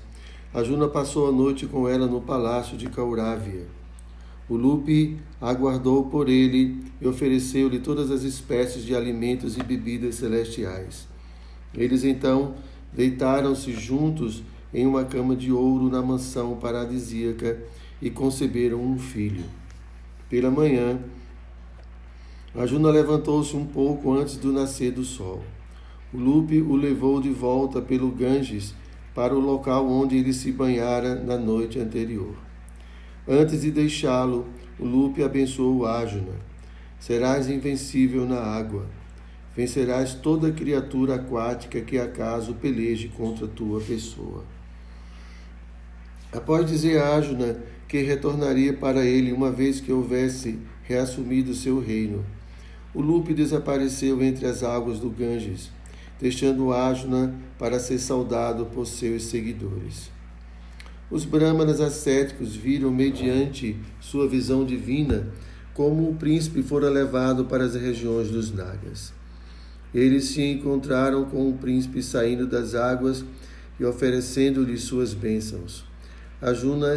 a 0.53 0.63
Juna 0.63 0.87
passou 0.87 1.27
a 1.27 1.31
noite 1.31 1.65
com 1.65 1.89
ela 1.89 2.05
no 2.05 2.21
palácio 2.21 2.77
de 2.77 2.87
Caurávia. 2.87 3.65
O 4.49 4.55
Lupe 4.55 5.17
aguardou 5.39 6.05
por 6.05 6.27
ele 6.27 6.83
e 6.99 7.07
ofereceu-lhe 7.07 7.79
todas 7.79 8.11
as 8.11 8.23
espécies 8.23 8.83
de 8.83 8.93
alimentos 8.95 9.57
e 9.57 9.63
bebidas 9.63 10.15
celestiais. 10.15 11.07
Eles 11.73 12.03
então 12.03 12.53
deitaram-se 12.91 13.71
juntos 13.71 14.43
em 14.73 14.85
uma 14.85 15.05
cama 15.05 15.35
de 15.35 15.51
ouro 15.51 15.89
na 15.89 16.01
mansão 16.01 16.57
paradisíaca 16.57 17.57
e 18.01 18.09
conceberam 18.09 18.83
um 18.83 18.97
filho. 18.97 19.45
Pela 20.29 20.51
manhã, 20.51 20.99
a 22.55 22.65
Juna 22.65 22.89
levantou-se 22.89 23.55
um 23.55 23.65
pouco 23.65 24.13
antes 24.13 24.35
do 24.35 24.51
nascer 24.51 24.91
do 24.91 25.03
sol. 25.03 25.43
O 26.13 26.17
Lupe 26.17 26.61
o 26.61 26.75
levou 26.75 27.21
de 27.21 27.29
volta 27.29 27.81
pelo 27.81 28.11
Ganges 28.11 28.75
para 29.15 29.33
o 29.33 29.39
local 29.39 29.87
onde 29.89 30.17
ele 30.17 30.33
se 30.33 30.51
banhara 30.51 31.15
na 31.15 31.37
noite 31.37 31.79
anterior. 31.79 32.35
Antes 33.27 33.61
de 33.61 33.71
deixá-lo, 33.71 34.45
o 34.77 34.83
Lupe 34.83 35.23
abençoou 35.23 35.85
Ájuna. 35.85 36.33
Serás 36.99 37.49
invencível 37.49 38.25
na 38.25 38.39
água. 38.39 38.85
Vencerás 39.55 40.13
toda 40.13 40.51
criatura 40.51 41.15
aquática 41.15 41.79
que 41.79 41.97
acaso 41.97 42.55
peleje 42.55 43.07
contra 43.07 43.47
tua 43.47 43.79
pessoa. 43.79 44.43
Após 46.33 46.69
dizer 46.69 46.99
a 47.01 47.15
Ájuna 47.15 47.59
que 47.87 48.01
retornaria 48.01 48.73
para 48.73 49.05
ele 49.05 49.31
uma 49.31 49.51
vez 49.51 49.79
que 49.79 49.93
houvesse 49.93 50.59
reassumido 50.83 51.53
seu 51.53 51.79
reino, 51.79 52.25
o 52.93 53.01
Lupe 53.01 53.33
desapareceu 53.33 54.21
entre 54.21 54.45
as 54.45 54.63
águas 54.63 54.99
do 54.99 55.09
Ganges, 55.09 55.71
deixando 56.19 56.73
Ájuna 56.73 57.33
para 57.57 57.79
ser 57.79 57.99
saudado 57.99 58.65
por 58.65 58.85
seus 58.85 59.23
seguidores. 59.23 60.11
Os 61.13 61.25
brahmanas 61.25 61.79
ascéticos 61.79 62.55
viram, 62.55 62.89
mediante 62.89 63.77
sua 64.01 64.27
visão 64.27 64.65
divina, 64.65 65.27
como 65.71 66.09
o 66.09 66.15
príncipe 66.15 66.63
fora 66.63 66.89
levado 66.89 67.45
para 67.45 67.65
as 67.65 67.75
regiões 67.75 68.29
dos 68.29 68.51
Nagas. 68.51 69.13
Eles 69.93 70.23
se 70.29 70.41
encontraram 70.41 71.25
com 71.25 71.47
o 71.47 71.53
príncipe 71.53 72.01
saindo 72.01 72.47
das 72.47 72.73
águas 72.73 73.23
e 73.79 73.85
oferecendo-lhe 73.85 74.75
suas 74.75 75.13
bênçãos. 75.13 75.85
A 76.41 76.51
Juna 76.51 76.95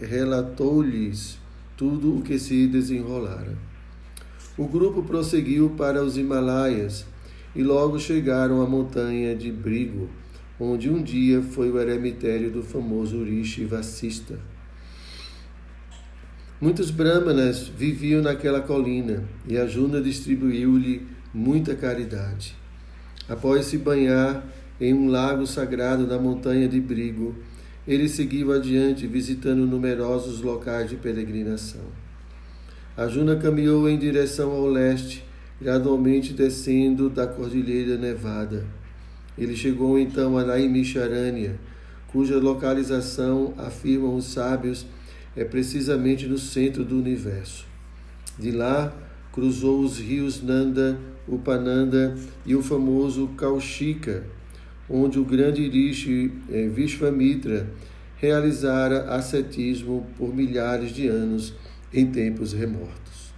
relatou-lhes 0.00 1.36
tudo 1.76 2.18
o 2.18 2.22
que 2.22 2.38
se 2.38 2.68
desenrolara. 2.68 3.58
O 4.56 4.68
grupo 4.68 5.02
prosseguiu 5.02 5.70
para 5.70 6.00
os 6.00 6.16
Himalaias 6.16 7.04
e 7.56 7.64
logo 7.64 7.98
chegaram 7.98 8.62
à 8.62 8.68
montanha 8.68 9.34
de 9.34 9.50
Brigo, 9.50 10.08
onde 10.58 10.88
um 10.88 11.02
dia 11.02 11.42
foi 11.42 11.70
o 11.70 11.78
eremitério 11.78 12.50
do 12.50 12.62
famoso 12.62 13.22
Rishi 13.22 13.64
Vassista. 13.64 14.38
Muitos 16.58 16.90
brahmanas 16.90 17.68
viviam 17.68 18.22
naquela 18.22 18.62
colina 18.62 19.24
e 19.46 19.58
a 19.58 19.66
Juna 19.66 20.00
distribuiu-lhe 20.00 21.06
muita 21.32 21.74
caridade. 21.74 22.56
Após 23.28 23.66
se 23.66 23.76
banhar 23.76 24.42
em 24.80 24.94
um 24.94 25.08
lago 25.08 25.46
sagrado 25.46 26.06
da 26.06 26.18
montanha 26.18 26.66
de 26.66 26.80
Brigo, 26.80 27.34
ele 27.86 28.08
seguiu 28.08 28.52
adiante, 28.52 29.06
visitando 29.06 29.66
numerosos 29.66 30.40
locais 30.40 30.88
de 30.88 30.96
peregrinação. 30.96 31.84
A 32.96 33.06
Juna 33.06 33.36
caminhou 33.36 33.88
em 33.88 33.98
direção 33.98 34.50
ao 34.52 34.66
leste, 34.66 35.22
gradualmente 35.60 36.32
descendo 36.32 37.10
da 37.10 37.26
Cordilheira 37.26 37.98
Nevada. 37.98 38.64
Ele 39.36 39.54
chegou 39.54 39.98
então 39.98 40.38
a 40.38 40.44
Naimisharanya, 40.44 41.56
cuja 42.08 42.38
localização, 42.38 43.54
afirmam 43.58 44.16
os 44.16 44.26
sábios, 44.26 44.86
é 45.36 45.44
precisamente 45.44 46.26
no 46.26 46.38
centro 46.38 46.84
do 46.84 46.96
universo. 46.98 47.66
De 48.38 48.50
lá, 48.50 48.94
cruzou 49.32 49.80
os 49.80 49.98
rios 49.98 50.42
Nanda, 50.42 50.98
Upananda 51.28 52.16
e 52.44 52.54
o 52.54 52.62
famoso 52.62 53.28
Kaushika, 53.36 54.24
onde 54.88 55.18
o 55.18 55.24
grande 55.24 55.68
Rishi 55.68 56.32
eh, 56.50 56.68
Vishvamitra 56.68 57.68
realizara 58.16 59.14
ascetismo 59.14 60.06
por 60.16 60.34
milhares 60.34 60.90
de 60.90 61.08
anos 61.08 61.52
em 61.92 62.06
tempos 62.06 62.52
remotos. 62.52 63.34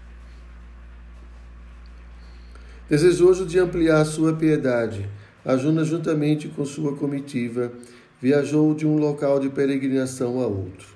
Desejoso 2.88 3.44
de 3.44 3.58
ampliar 3.58 4.04
sua 4.04 4.34
piedade, 4.34 5.08
Ajuna, 5.48 5.82
juntamente 5.82 6.46
com 6.46 6.62
sua 6.66 6.94
comitiva, 6.94 7.72
viajou 8.20 8.74
de 8.74 8.86
um 8.86 8.98
local 8.98 9.40
de 9.40 9.48
peregrinação 9.48 10.42
a 10.42 10.46
outro. 10.46 10.88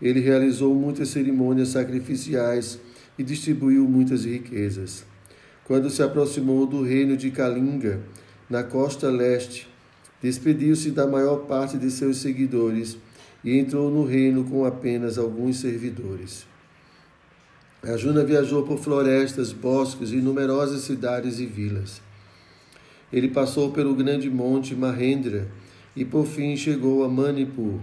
Ele 0.00 0.20
realizou 0.20 0.74
muitas 0.74 1.08
cerimônias 1.08 1.70
sacrificiais 1.70 2.78
e 3.18 3.24
distribuiu 3.24 3.88
muitas 3.88 4.26
riquezas. 4.26 5.06
Quando 5.64 5.88
se 5.88 6.02
aproximou 6.02 6.66
do 6.66 6.82
reino 6.82 7.16
de 7.16 7.30
Kalinga, 7.30 8.00
na 8.50 8.62
costa 8.62 9.08
leste, 9.08 9.66
despediu-se 10.22 10.90
da 10.90 11.06
maior 11.06 11.46
parte 11.46 11.78
de 11.78 11.90
seus 11.90 12.18
seguidores 12.18 12.98
e 13.42 13.58
entrou 13.58 13.90
no 13.90 14.04
reino 14.04 14.44
com 14.44 14.66
apenas 14.66 15.16
alguns 15.16 15.60
servidores. 15.60 16.46
Arjuna 17.82 18.22
viajou 18.22 18.64
por 18.64 18.78
florestas, 18.78 19.50
bosques 19.50 20.10
e 20.10 20.16
numerosas 20.16 20.82
cidades 20.82 21.40
e 21.40 21.46
vilas. 21.46 22.06
Ele 23.12 23.28
passou 23.28 23.70
pelo 23.72 23.94
grande 23.94 24.28
monte 24.30 24.74
Mahendra 24.74 25.48
e 25.96 26.04
por 26.04 26.26
fim 26.26 26.56
chegou 26.56 27.04
a 27.04 27.08
Manipur, 27.08 27.80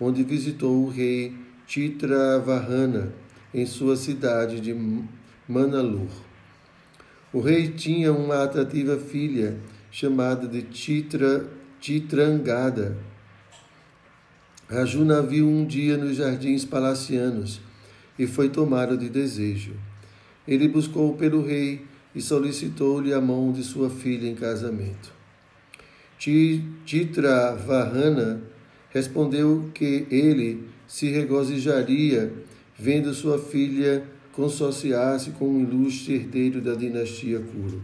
onde 0.00 0.22
visitou 0.22 0.84
o 0.84 0.88
rei 0.88 1.34
Chitravarrana 1.66 3.12
em 3.52 3.66
sua 3.66 3.96
cidade 3.96 4.60
de 4.60 4.74
Manalur. 5.48 6.10
O 7.32 7.40
rei 7.40 7.68
tinha 7.68 8.12
uma 8.12 8.42
atrativa 8.42 8.96
filha 8.96 9.56
chamada 9.90 10.46
de 10.46 10.66
Chitra, 10.72 11.48
Chitrangada. 11.80 12.96
Rajuna 14.68 15.20
viu 15.22 15.48
um 15.48 15.64
dia 15.64 15.96
nos 15.96 16.16
jardins 16.16 16.64
palacianos 16.64 17.60
e 18.18 18.26
foi 18.26 18.48
tomado 18.48 18.96
de 18.96 19.08
desejo. 19.08 19.74
Ele 20.46 20.68
buscou 20.68 21.14
pelo 21.14 21.44
rei 21.44 21.84
e 22.14 22.20
solicitou-lhe 22.20 23.12
a 23.12 23.20
mão 23.20 23.52
de 23.52 23.62
sua 23.62 23.88
filha 23.88 24.28
em 24.28 24.34
casamento. 24.34 25.12
Chitravarrana 26.84 28.42
respondeu 28.90 29.70
que 29.72 30.06
ele 30.10 30.68
se 30.86 31.08
regozijaria 31.08 32.32
vendo 32.78 33.14
sua 33.14 33.38
filha 33.38 34.04
consociar-se 34.32 35.30
com 35.30 35.48
um 35.48 35.62
ilustre 35.62 36.14
herdeiro 36.14 36.60
da 36.60 36.74
dinastia 36.74 37.40
Kuru. 37.40 37.82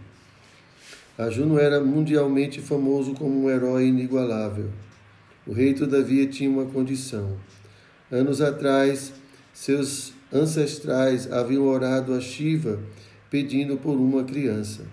Ajuno 1.16 1.58
era 1.58 1.82
mundialmente 1.82 2.60
famoso 2.60 3.14
como 3.14 3.44
um 3.44 3.50
herói 3.50 3.86
inigualável. 3.86 4.70
O 5.46 5.52
rei, 5.52 5.72
todavia, 5.72 6.26
tinha 6.26 6.50
uma 6.50 6.66
condição. 6.66 7.38
Anos 8.10 8.40
atrás, 8.40 9.12
seus 9.52 10.12
ancestrais 10.32 11.30
haviam 11.32 11.66
orado 11.66 12.12
a 12.12 12.20
Shiva 12.20 12.78
pedindo 13.30 13.76
por 13.76 13.96
uma 13.96 14.24
criança. 14.24 14.84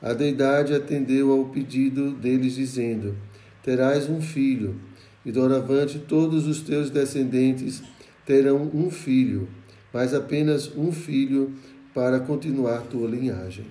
A 0.00 0.12
deidade 0.12 0.74
atendeu 0.74 1.32
ao 1.32 1.46
pedido 1.46 2.12
deles, 2.12 2.54
dizendo: 2.54 3.16
Terás 3.62 4.08
um 4.08 4.20
filho 4.20 4.80
e 5.24 5.32
doravante 5.32 5.98
todos 5.98 6.46
os 6.46 6.60
teus 6.60 6.90
descendentes 6.90 7.82
terão 8.24 8.70
um 8.72 8.90
filho, 8.90 9.48
mas 9.92 10.14
apenas 10.14 10.70
um 10.76 10.92
filho 10.92 11.52
para 11.92 12.20
continuar 12.20 12.82
tua 12.82 13.08
linhagem. 13.08 13.66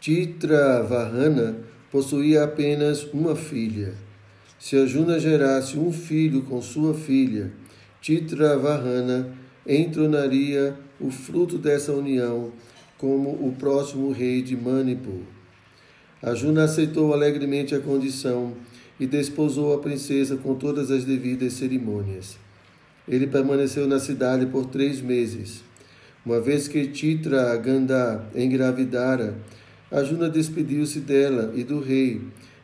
Titravarrana 0.00 1.56
possuía 1.90 2.44
apenas 2.44 3.04
uma 3.12 3.34
filha. 3.34 3.94
Se 4.58 4.78
Arjuna 4.78 5.18
gerasse 5.18 5.78
um 5.78 5.92
filho 5.92 6.42
com 6.42 6.62
sua 6.62 6.94
filha, 6.94 7.52
Titravarrana 8.00 9.28
entronaria 9.66 10.76
o 11.00 11.10
fruto 11.10 11.58
dessa 11.58 11.92
união 11.92 12.52
como 12.96 13.30
o 13.30 13.54
próximo 13.58 14.10
rei 14.10 14.42
de 14.42 14.56
Manipur. 14.56 15.22
Arjuna 16.22 16.64
aceitou 16.64 17.12
alegremente 17.12 17.74
a 17.74 17.80
condição 17.80 18.54
e 18.98 19.06
desposou 19.06 19.72
a 19.72 19.78
princesa 19.78 20.36
com 20.36 20.54
todas 20.54 20.90
as 20.90 21.04
devidas 21.04 21.52
cerimônias. 21.52 22.36
Ele 23.06 23.26
permaneceu 23.26 23.86
na 23.86 24.00
cidade 24.00 24.46
por 24.46 24.66
três 24.66 25.00
meses. 25.00 25.62
Uma 26.26 26.40
vez 26.40 26.66
que 26.66 26.88
Titra 26.88 27.56
Gandha 27.56 28.26
engravidara, 28.34 29.38
Arjuna 29.90 30.28
despediu-se 30.28 31.00
dela 31.00 31.52
e 31.54 31.62
do 31.62 31.80
rei, 31.80 32.20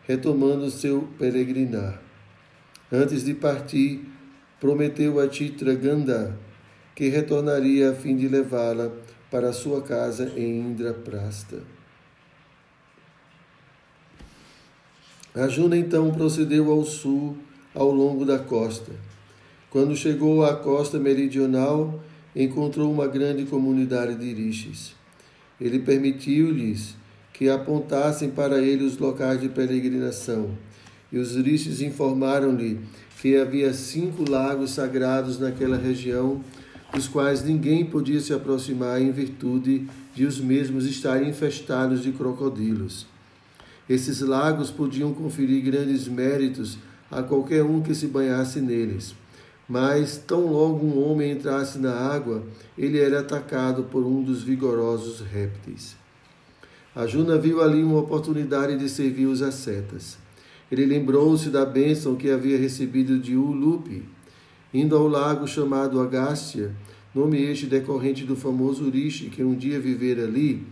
retomando 0.06 0.68
seu 0.70 1.08
peregrinar. 1.18 2.02
Antes 2.92 3.24
de 3.24 3.32
partir, 3.32 4.04
prometeu 4.60 5.20
a 5.20 5.28
Titra 5.28 5.74
Gandha 5.74 6.36
que 6.94 7.08
retornaria 7.08 7.90
a 7.90 7.94
fim 7.94 8.16
de 8.16 8.28
levá-la 8.28 8.90
para 9.30 9.52
sua 9.52 9.82
casa 9.82 10.32
em 10.36 10.60
Indraprasta. 10.60 11.62
Arjuna 15.34 15.76
então 15.76 16.12
procedeu 16.12 16.70
ao 16.70 16.84
sul, 16.84 17.36
ao 17.74 17.90
longo 17.90 18.24
da 18.24 18.38
costa. 18.38 18.92
Quando 19.68 19.96
chegou 19.96 20.44
à 20.44 20.54
costa 20.54 21.00
meridional, 21.00 22.00
encontrou 22.36 22.92
uma 22.92 23.08
grande 23.08 23.44
comunidade 23.44 24.14
de 24.14 24.32
rishis. 24.32 24.94
Ele 25.60 25.80
permitiu-lhes 25.80 26.94
que 27.32 27.48
apontassem 27.48 28.30
para 28.30 28.60
ele 28.60 28.84
os 28.84 28.96
locais 28.96 29.40
de 29.40 29.48
peregrinação, 29.48 30.50
e 31.10 31.18
os 31.18 31.34
rishis 31.34 31.80
informaram-lhe 31.80 32.78
que 33.20 33.36
havia 33.36 33.72
cinco 33.72 34.30
lagos 34.30 34.72
sagrados 34.72 35.40
naquela 35.40 35.78
região, 35.78 36.44
dos 36.94 37.08
quais 37.08 37.42
ninguém 37.42 37.84
podia 37.84 38.20
se 38.20 38.32
aproximar 38.32 39.02
em 39.02 39.10
virtude 39.10 39.86
de 40.14 40.24
os 40.24 40.40
mesmos 40.40 40.86
estarem 40.86 41.30
infestados 41.30 42.02
de 42.02 42.12
crocodilos. 42.12 43.06
Esses 43.88 44.20
lagos 44.20 44.70
podiam 44.70 45.12
conferir 45.12 45.62
grandes 45.64 46.06
méritos 46.06 46.78
a 47.10 47.22
qualquer 47.22 47.64
um 47.64 47.82
que 47.82 47.94
se 47.94 48.06
banhasse 48.06 48.60
neles. 48.60 49.14
Mas, 49.68 50.16
tão 50.16 50.46
logo 50.46 50.86
um 50.86 51.02
homem 51.02 51.32
entrasse 51.32 51.78
na 51.78 51.92
água, 51.92 52.44
ele 52.78 52.98
era 52.98 53.20
atacado 53.20 53.84
por 53.84 54.04
um 54.04 54.22
dos 54.22 54.42
vigorosos 54.42 55.20
répteis. 55.20 55.96
A 56.94 57.06
Juna 57.06 57.36
viu 57.36 57.60
ali 57.60 57.82
uma 57.82 57.98
oportunidade 57.98 58.78
de 58.78 58.88
servir 58.88 59.26
os 59.26 59.42
ascetas. 59.42 60.16
Ele 60.70 60.86
lembrou-se 60.86 61.50
da 61.50 61.64
bênção 61.64 62.14
que 62.14 62.30
havia 62.30 62.56
recebido 62.56 63.18
de 63.18 63.36
Ulupi. 63.36 64.13
Indo 64.74 64.96
ao 64.96 65.06
lago 65.06 65.46
chamado 65.46 66.00
Agástia, 66.00 66.74
nome 67.14 67.40
este 67.40 67.64
decorrente 67.66 68.24
do 68.24 68.34
famoso 68.34 68.90
Rishi 68.90 69.26
que 69.26 69.44
um 69.44 69.54
dia 69.54 69.78
vivera 69.78 70.24
ali, 70.24 70.66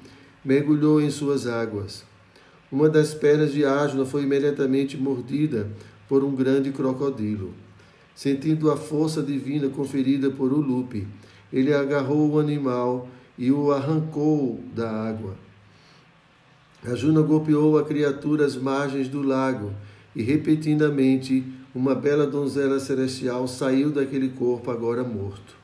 mergulhou 0.44 1.00
em 1.00 1.08
suas 1.08 1.46
águas. 1.46 2.04
Uma 2.72 2.88
das 2.88 3.14
pernas 3.14 3.52
de 3.52 3.64
Ágila 3.64 4.04
foi 4.04 4.24
imediatamente 4.24 4.96
mordida 4.96 5.70
por 6.08 6.24
um 6.24 6.34
grande 6.34 6.72
crocodilo. 6.72 7.54
Sentindo 8.12 8.72
a 8.72 8.76
força 8.76 9.22
divina 9.22 9.68
conferida 9.68 10.32
por 10.32 10.52
Ulupe, 10.52 11.06
ele 11.52 11.72
agarrou 11.72 12.28
o 12.28 12.40
animal 12.40 13.08
e 13.38 13.52
o 13.52 13.70
arrancou 13.70 14.58
da 14.74 14.90
água. 14.90 15.36
Arjuna 16.84 17.22
golpeou 17.22 17.78
a 17.78 17.84
criatura 17.84 18.46
às 18.46 18.56
margens 18.56 19.06
do 19.06 19.22
lago 19.22 19.72
e 20.16 20.24
repetidamente 20.24 21.44
uma 21.74 21.94
bela 21.94 22.26
donzela 22.26 22.78
celestial 22.78 23.48
saiu 23.48 23.90
daquele 23.90 24.28
corpo 24.28 24.70
agora 24.70 25.02
morto. 25.02 25.56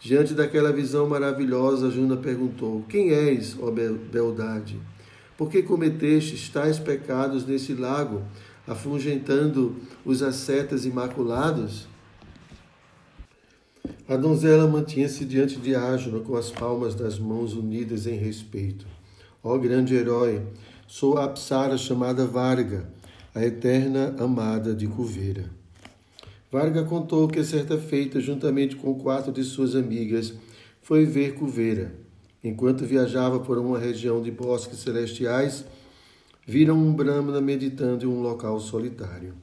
Diante 0.00 0.34
daquela 0.34 0.72
visão 0.72 1.08
maravilhosa, 1.08 1.90
Juna 1.90 2.16
perguntou: 2.16 2.84
Quem 2.88 3.10
és, 3.10 3.56
ó 3.60 3.70
beldade? 3.70 4.80
Por 5.36 5.50
que 5.50 5.62
cometestes 5.62 6.48
tais 6.48 6.78
pecados 6.78 7.46
nesse 7.46 7.74
lago, 7.74 8.22
afugentando 8.66 9.76
os 10.04 10.22
ascetas 10.22 10.84
imaculados? 10.84 11.88
A 14.08 14.16
donzela 14.16 14.66
mantinha-se 14.66 15.24
diante 15.24 15.56
de 15.56 15.74
Ágila 15.74 16.20
com 16.20 16.34
as 16.34 16.50
palmas 16.50 16.94
das 16.94 17.18
mãos 17.18 17.54
unidas 17.54 18.06
em 18.06 18.16
respeito. 18.16 18.86
Ó 19.42 19.56
grande 19.56 19.94
herói, 19.94 20.42
sou 20.86 21.16
a 21.16 21.24
Apsara 21.24 21.78
chamada 21.78 22.26
Varga, 22.26 22.88
a 23.34 23.44
eterna 23.44 24.14
amada 24.18 24.74
de 24.74 24.88
Cuveira. 24.88 25.50
Varga 26.50 26.82
contou 26.82 27.28
que 27.28 27.44
certa 27.44 27.78
feita, 27.78 28.20
juntamente 28.20 28.74
com 28.74 28.92
quatro 28.94 29.30
de 29.30 29.44
suas 29.44 29.76
amigas, 29.76 30.34
foi 30.82 31.04
ver 31.04 31.34
Cuveira. 31.34 31.94
Enquanto 32.42 32.84
viajava 32.84 33.38
por 33.38 33.56
uma 33.56 33.78
região 33.78 34.20
de 34.20 34.32
bosques 34.32 34.78
celestiais, 34.78 35.64
viram 36.44 36.76
um 36.76 36.92
Brahmana 36.92 37.40
meditando 37.40 38.04
em 38.04 38.08
um 38.08 38.20
local 38.20 38.58
solitário. 38.58 39.34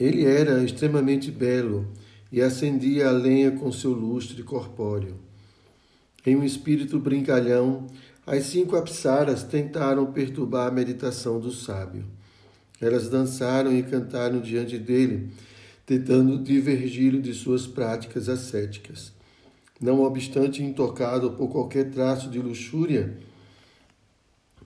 Ele 0.00 0.24
era 0.24 0.64
extremamente 0.64 1.30
belo 1.30 1.86
e 2.32 2.42
acendia 2.42 3.08
a 3.08 3.12
lenha 3.12 3.52
com 3.52 3.70
seu 3.70 3.92
lustre 3.92 4.42
corpóreo. 4.42 5.14
Em 6.26 6.34
um 6.34 6.42
espírito 6.42 6.98
brincalhão, 6.98 7.86
as 8.26 8.44
cinco 8.44 8.74
apsaras 8.74 9.44
tentaram 9.44 10.12
perturbar 10.12 10.66
a 10.66 10.72
meditação 10.72 11.38
do 11.38 11.52
sábio. 11.52 12.13
Elas 12.84 13.08
dançaram 13.08 13.74
e 13.74 13.82
cantaram 13.82 14.42
diante 14.42 14.76
dele, 14.76 15.30
tentando 15.86 16.38
divergi-lo 16.38 17.18
de 17.18 17.32
suas 17.32 17.66
práticas 17.66 18.28
ascéticas. 18.28 19.10
Não 19.80 20.02
obstante 20.02 20.62
intocado 20.62 21.30
por 21.30 21.48
qualquer 21.48 21.90
traço 21.90 22.28
de 22.28 22.38
luxúria, 22.38 23.16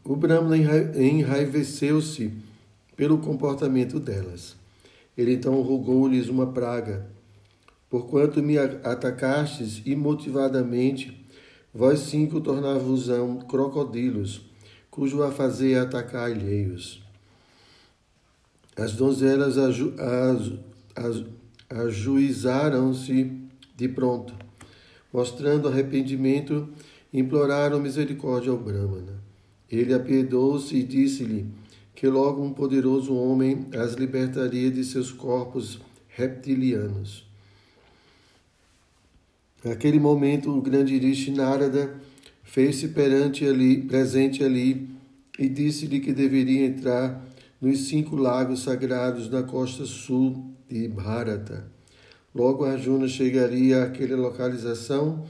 o 0.04 0.16
Brahmana 0.16 0.56
enraiveceu-se 1.00 2.32
pelo 2.96 3.18
comportamento 3.18 4.00
delas. 4.00 4.56
Ele 5.16 5.34
então 5.34 5.62
rogou-lhes 5.62 6.28
uma 6.28 6.48
praga. 6.48 7.06
Porquanto 7.88 8.42
me 8.42 8.58
atacastes 8.58 9.80
imotivadamente, 9.86 11.24
vós 11.72 12.00
cinco 12.00 12.40
tornar-vos-ão 12.40 13.38
crocodilos, 13.42 14.40
cujo 14.90 15.22
a 15.22 15.30
fazer 15.30 15.74
é 15.74 15.78
atacar 15.78 16.32
alheios. 16.32 17.06
As 18.78 18.92
donzelas 18.92 19.58
aju, 19.58 19.92
ajuizaram-se 21.68 23.32
de 23.76 23.88
pronto, 23.88 24.32
mostrando 25.12 25.66
arrependimento, 25.66 26.68
imploraram 27.12 27.80
misericórdia 27.80 28.52
ao 28.52 28.56
Brahmana. 28.56 29.20
Ele 29.68 29.92
apiedou-se 29.92 30.76
e 30.76 30.84
disse-lhe 30.84 31.46
que 31.92 32.06
logo 32.06 32.40
um 32.40 32.52
poderoso 32.52 33.12
homem 33.14 33.66
as 33.74 33.94
libertaria 33.94 34.70
de 34.70 34.84
seus 34.84 35.10
corpos 35.10 35.80
reptilianos. 36.06 37.26
Naquele 39.64 39.98
momento, 39.98 40.56
o 40.56 40.62
grande 40.62 40.96
Rishi 40.96 41.32
Narada 41.32 41.96
fez-se 42.44 42.88
perante 42.88 43.44
ali, 43.44 43.82
presente 43.82 44.44
ali, 44.44 44.88
e 45.36 45.48
disse-lhe 45.48 45.98
que 45.98 46.12
deveria 46.12 46.64
entrar 46.64 47.27
nos 47.60 47.88
cinco 47.88 48.14
lagos 48.16 48.62
sagrados 48.62 49.28
na 49.28 49.42
costa 49.42 49.84
sul 49.84 50.54
de 50.68 50.86
Bharata. 50.86 51.66
Logo 52.34 52.64
Arjuna 52.64 53.08
chegaria 53.08 53.82
àquela 53.82 54.16
localização 54.16 55.26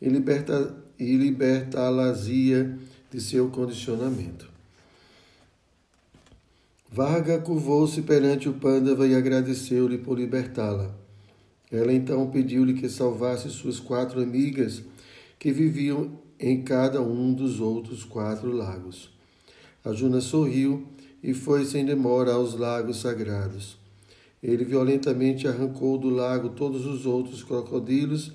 e, 0.00 0.08
liberta, 0.08 0.74
e 0.98 1.16
libertá-la-ia 1.16 2.76
de 3.10 3.20
seu 3.20 3.48
condicionamento. 3.50 4.50
Varga 6.92 7.38
curvou-se 7.38 8.02
perante 8.02 8.48
o 8.48 8.54
Pandava 8.54 9.06
e 9.06 9.14
agradeceu-lhe 9.14 9.98
por 9.98 10.18
libertá-la. 10.18 10.92
Ela 11.70 11.92
então 11.92 12.28
pediu-lhe 12.30 12.74
que 12.74 12.88
salvasse 12.88 13.48
suas 13.48 13.78
quatro 13.78 14.20
amigas 14.20 14.82
que 15.38 15.52
viviam 15.52 16.18
em 16.38 16.62
cada 16.62 17.00
um 17.00 17.32
dos 17.32 17.60
outros 17.60 18.02
quatro 18.02 18.50
lagos. 18.50 19.08
Arjuna 19.84 20.20
sorriu 20.20 20.88
e 21.22 21.34
foi 21.34 21.64
sem 21.64 21.84
demora 21.84 22.32
aos 22.32 22.54
lagos 22.54 23.00
sagrados. 23.00 23.76
Ele 24.42 24.64
violentamente 24.64 25.46
arrancou 25.46 25.98
do 25.98 26.08
lago 26.08 26.50
todos 26.50 26.86
os 26.86 27.04
outros 27.04 27.42
crocodilos 27.42 28.32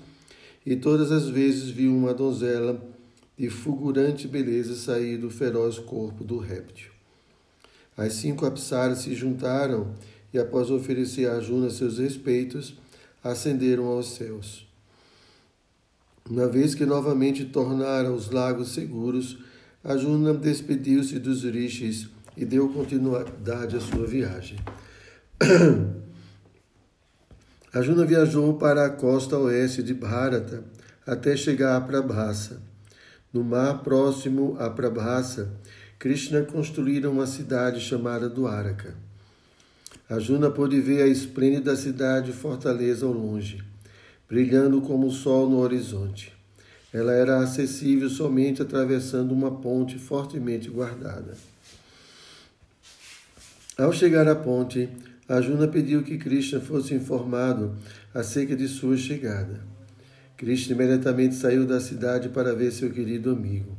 e 0.64 0.76
todas 0.76 1.10
as 1.10 1.28
vezes 1.28 1.68
viu 1.68 1.94
uma 1.94 2.14
donzela 2.14 2.80
de 3.36 3.50
fulgurante 3.50 4.26
beleza 4.26 4.74
sair 4.74 5.18
do 5.18 5.28
feroz 5.28 5.78
corpo 5.78 6.24
do 6.24 6.38
réptil. 6.38 6.90
As 7.96 8.14
cinco 8.14 8.46
apsaras 8.46 8.98
se 8.98 9.14
juntaram 9.14 9.94
e, 10.32 10.38
após 10.38 10.70
oferecer 10.70 11.28
a 11.28 11.36
Arjuna 11.36 11.70
seus 11.70 11.98
respeitos, 11.98 12.74
ascenderam 13.22 13.86
aos 13.86 14.14
céus. 14.14 14.66
Uma 16.28 16.48
vez 16.48 16.74
que 16.74 16.84
novamente 16.84 17.44
tornaram 17.44 18.14
os 18.14 18.30
lagos 18.30 18.74
seguros, 18.74 19.38
Arjuna 19.82 20.34
despediu-se 20.34 21.18
dos 21.18 21.44
rishis 21.44 22.08
e 22.36 22.44
deu 22.44 22.68
continuidade 22.68 23.76
à 23.76 23.80
sua 23.80 24.06
viagem. 24.06 24.58
Arjuna 27.72 28.04
viajou 28.04 28.54
para 28.54 28.86
a 28.86 28.90
costa 28.90 29.38
oeste 29.38 29.82
de 29.82 29.94
Bharata 29.94 30.64
até 31.06 31.36
chegar 31.36 31.76
a 31.76 31.80
Prabhasa. 31.80 32.60
No 33.32 33.44
mar 33.44 33.82
próximo 33.82 34.56
a 34.58 34.70
Prabhasa, 34.70 35.52
Krishna 35.98 36.42
construíram 36.42 37.12
uma 37.12 37.26
cidade 37.26 37.80
chamada 37.80 38.28
Dwaraka. 38.28 38.94
Arjuna 40.08 40.50
pôde 40.50 40.80
ver 40.80 41.02
a 41.02 41.06
esplêndida 41.06 41.74
cidade 41.74 42.32
fortaleza 42.32 43.04
ao 43.04 43.12
longe, 43.12 43.62
brilhando 44.28 44.80
como 44.80 45.08
o 45.08 45.12
sol 45.12 45.50
no 45.50 45.58
horizonte. 45.58 46.32
Ela 46.92 47.12
era 47.12 47.40
acessível 47.40 48.08
somente 48.08 48.62
atravessando 48.62 49.32
uma 49.32 49.50
ponte 49.50 49.98
fortemente 49.98 50.70
guardada. 50.70 51.34
Ao 53.78 53.92
chegar 53.92 54.26
à 54.26 54.34
ponte, 54.34 54.88
Arjuna 55.28 55.68
pediu 55.68 56.02
que 56.02 56.16
Krishna 56.16 56.58
fosse 56.60 56.94
informado 56.94 57.76
acerca 58.14 58.56
de 58.56 58.66
sua 58.66 58.96
chegada. 58.96 59.60
Krishna 60.34 60.74
imediatamente 60.74 61.34
saiu 61.34 61.66
da 61.66 61.78
cidade 61.78 62.30
para 62.30 62.54
ver 62.54 62.72
seu 62.72 62.90
querido 62.90 63.30
amigo. 63.30 63.76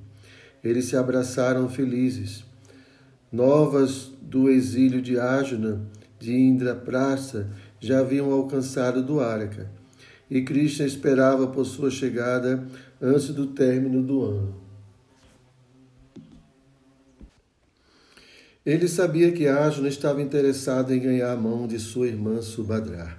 Eles 0.64 0.86
se 0.86 0.96
abraçaram 0.96 1.68
felizes. 1.68 2.46
Novas 3.32 4.12
do 4.22 4.50
exílio 4.50 5.02
de 5.02 5.20
Arjuna, 5.20 5.82
de 6.20 6.32
Indraprastha, 6.32 7.50
já 7.80 8.02
haviam 8.02 8.32
alcançado 8.32 9.02
Dwaraka, 9.02 9.68
e 10.30 10.44
Krishna 10.44 10.86
esperava 10.86 11.48
por 11.48 11.66
sua 11.66 11.90
chegada 11.90 12.68
antes 13.02 13.30
do 13.30 13.48
término 13.48 14.04
do 14.04 14.24
ano. 14.24 14.67
Ele 18.68 18.86
sabia 18.86 19.32
que 19.32 19.48
Arjuna 19.48 19.88
estava 19.88 20.22
interessado 20.22 20.94
em 20.94 21.00
ganhar 21.00 21.32
a 21.32 21.38
mão 21.38 21.66
de 21.66 21.80
sua 21.80 22.06
irmã 22.06 22.42
Subhadra. 22.42 23.18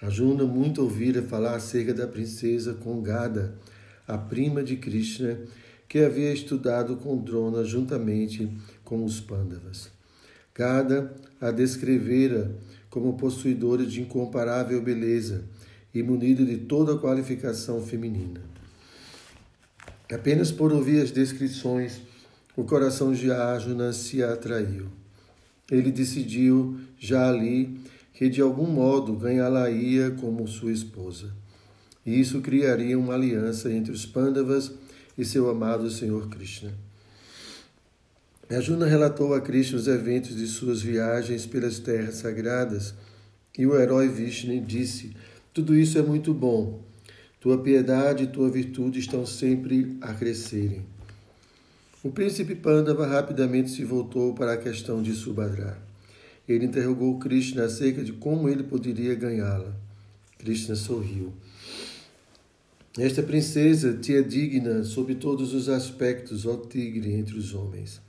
Arjuna 0.00 0.44
muito 0.44 0.80
ouvira 0.80 1.22
falar 1.22 1.56
acerca 1.56 1.92
da 1.92 2.06
princesa 2.06 2.74
Kongada, 2.74 3.58
a 4.06 4.16
prima 4.16 4.62
de 4.62 4.76
Krishna, 4.76 5.40
que 5.88 5.98
havia 5.98 6.32
estudado 6.32 6.94
com 6.98 7.18
Drona 7.18 7.64
juntamente 7.64 8.48
com 8.84 9.04
os 9.04 9.18
Pandavas. 9.18 9.90
Gada 10.54 11.16
a 11.40 11.50
descrevera 11.50 12.54
como 12.88 13.16
possuidora 13.16 13.84
de 13.84 14.00
incomparável 14.00 14.80
beleza 14.80 15.46
e 15.92 16.00
munida 16.00 16.44
de 16.44 16.58
toda 16.58 16.94
a 16.94 16.98
qualificação 16.98 17.82
feminina. 17.82 18.40
Apenas 20.08 20.52
por 20.52 20.72
ouvir 20.72 21.02
as 21.02 21.10
descrições 21.10 22.02
o 22.60 22.64
coração 22.64 23.10
de 23.10 23.30
Arjuna 23.30 23.90
se 23.90 24.22
atraiu. 24.22 24.86
Ele 25.70 25.90
decidiu, 25.90 26.78
já 26.98 27.26
ali, 27.26 27.80
que 28.12 28.28
de 28.28 28.42
algum 28.42 28.66
modo 28.66 29.14
ganhá-la-ia 29.14 30.10
como 30.10 30.46
sua 30.46 30.70
esposa. 30.70 31.32
E 32.04 32.20
isso 32.20 32.42
criaria 32.42 32.98
uma 32.98 33.14
aliança 33.14 33.72
entre 33.72 33.92
os 33.92 34.04
Pandavas 34.04 34.72
e 35.16 35.24
seu 35.24 35.48
amado 35.48 35.88
Senhor 35.88 36.28
Krishna. 36.28 36.74
Arjuna 38.50 38.84
relatou 38.84 39.32
a 39.32 39.40
Krishna 39.40 39.78
os 39.78 39.88
eventos 39.88 40.36
de 40.36 40.46
suas 40.46 40.82
viagens 40.82 41.46
pelas 41.46 41.78
terras 41.78 42.16
sagradas 42.16 42.92
e 43.56 43.64
o 43.66 43.74
herói 43.74 44.06
Vishnu 44.08 44.60
disse: 44.60 45.16
Tudo 45.54 45.74
isso 45.74 45.96
é 45.96 46.02
muito 46.02 46.34
bom. 46.34 46.82
Tua 47.40 47.56
piedade 47.56 48.24
e 48.24 48.26
tua 48.26 48.50
virtude 48.50 48.98
estão 48.98 49.24
sempre 49.24 49.96
a 50.02 50.12
crescerem. 50.12 50.84
O 52.02 52.10
príncipe 52.10 52.54
Pandava 52.54 53.06
rapidamente 53.06 53.68
se 53.68 53.84
voltou 53.84 54.32
para 54.32 54.54
a 54.54 54.56
questão 54.56 55.02
de 55.02 55.12
Subhadra. 55.12 55.76
Ele 56.48 56.64
interrogou 56.64 57.18
Krishna 57.18 57.64
acerca 57.64 58.02
de 58.02 58.14
como 58.14 58.48
ele 58.48 58.62
poderia 58.62 59.14
ganhá-la. 59.14 59.76
Krishna 60.38 60.74
sorriu. 60.74 61.30
Esta 62.98 63.22
princesa 63.22 63.92
te 63.92 64.16
é 64.16 64.22
digna 64.22 64.82
sob 64.82 65.14
todos 65.16 65.52
os 65.52 65.68
aspectos, 65.68 66.46
ó 66.46 66.56
tigre 66.56 67.12
entre 67.12 67.36
os 67.36 67.52
homens. 67.52 68.00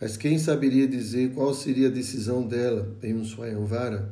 Mas 0.00 0.16
quem 0.16 0.38
saberia 0.38 0.88
dizer 0.88 1.32
qual 1.34 1.52
seria 1.52 1.88
a 1.88 1.90
decisão 1.90 2.46
dela 2.46 2.96
em 3.02 3.12
um 3.12 3.26
Swayamvara? 3.26 4.10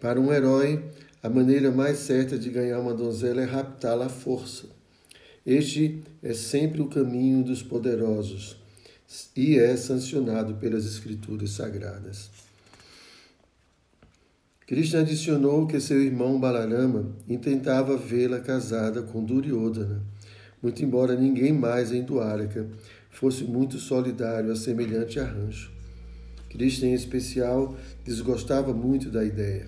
Para 0.00 0.20
um 0.20 0.32
herói, 0.32 0.80
a 1.20 1.28
maneira 1.28 1.72
mais 1.72 1.98
certa 1.98 2.38
de 2.38 2.50
ganhar 2.50 2.78
uma 2.78 2.94
donzela 2.94 3.42
é 3.42 3.44
raptá-la 3.44 4.06
à 4.06 4.08
força. 4.08 4.66
Este 5.44 6.00
é 6.22 6.32
sempre 6.32 6.80
o 6.80 6.86
caminho 6.86 7.42
dos 7.42 7.64
poderosos 7.64 8.56
e 9.36 9.58
é 9.58 9.76
sancionado 9.76 10.54
pelas 10.54 10.86
escrituras 10.86 11.50
sagradas. 11.50 12.30
Krishna 14.64 15.00
adicionou 15.00 15.66
que 15.66 15.80
seu 15.80 16.00
irmão 16.00 16.38
Balarama 16.38 17.10
intentava 17.28 17.96
vê-la 17.96 18.38
casada 18.38 19.02
com 19.02 19.24
Duryodhana, 19.24 20.00
muito 20.62 20.84
embora 20.84 21.16
ninguém 21.16 21.52
mais 21.52 21.92
em 21.92 22.04
Dwaraka 22.04 22.68
fosse 23.10 23.42
muito 23.42 23.78
solidário 23.78 24.52
a 24.52 24.56
semelhante 24.56 25.18
arranjo. 25.18 25.72
Krishna, 26.48 26.88
em 26.88 26.94
especial, 26.94 27.76
desgostava 28.04 28.72
muito 28.72 29.10
da 29.10 29.24
ideia. 29.24 29.66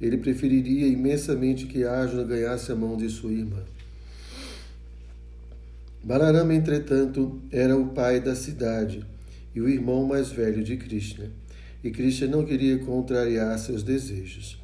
Ele 0.00 0.18
preferiria 0.18 0.88
imensamente 0.88 1.66
que 1.66 1.84
Arjuna 1.84 2.24
ganhasse 2.24 2.72
a 2.72 2.74
mão 2.74 2.96
de 2.96 3.08
sua 3.08 3.30
irmã. 3.30 3.62
Balarama, 6.02 6.54
entretanto, 6.54 7.40
era 7.50 7.76
o 7.76 7.88
pai 7.88 8.20
da 8.20 8.34
cidade 8.34 9.06
e 9.54 9.60
o 9.60 9.68
irmão 9.68 10.06
mais 10.06 10.30
velho 10.30 10.62
de 10.62 10.76
Krishna, 10.76 11.30
e 11.84 11.90
Krishna 11.90 12.26
não 12.26 12.44
queria 12.44 12.78
contrariar 12.78 13.58
seus 13.58 13.82
desejos. 13.82 14.60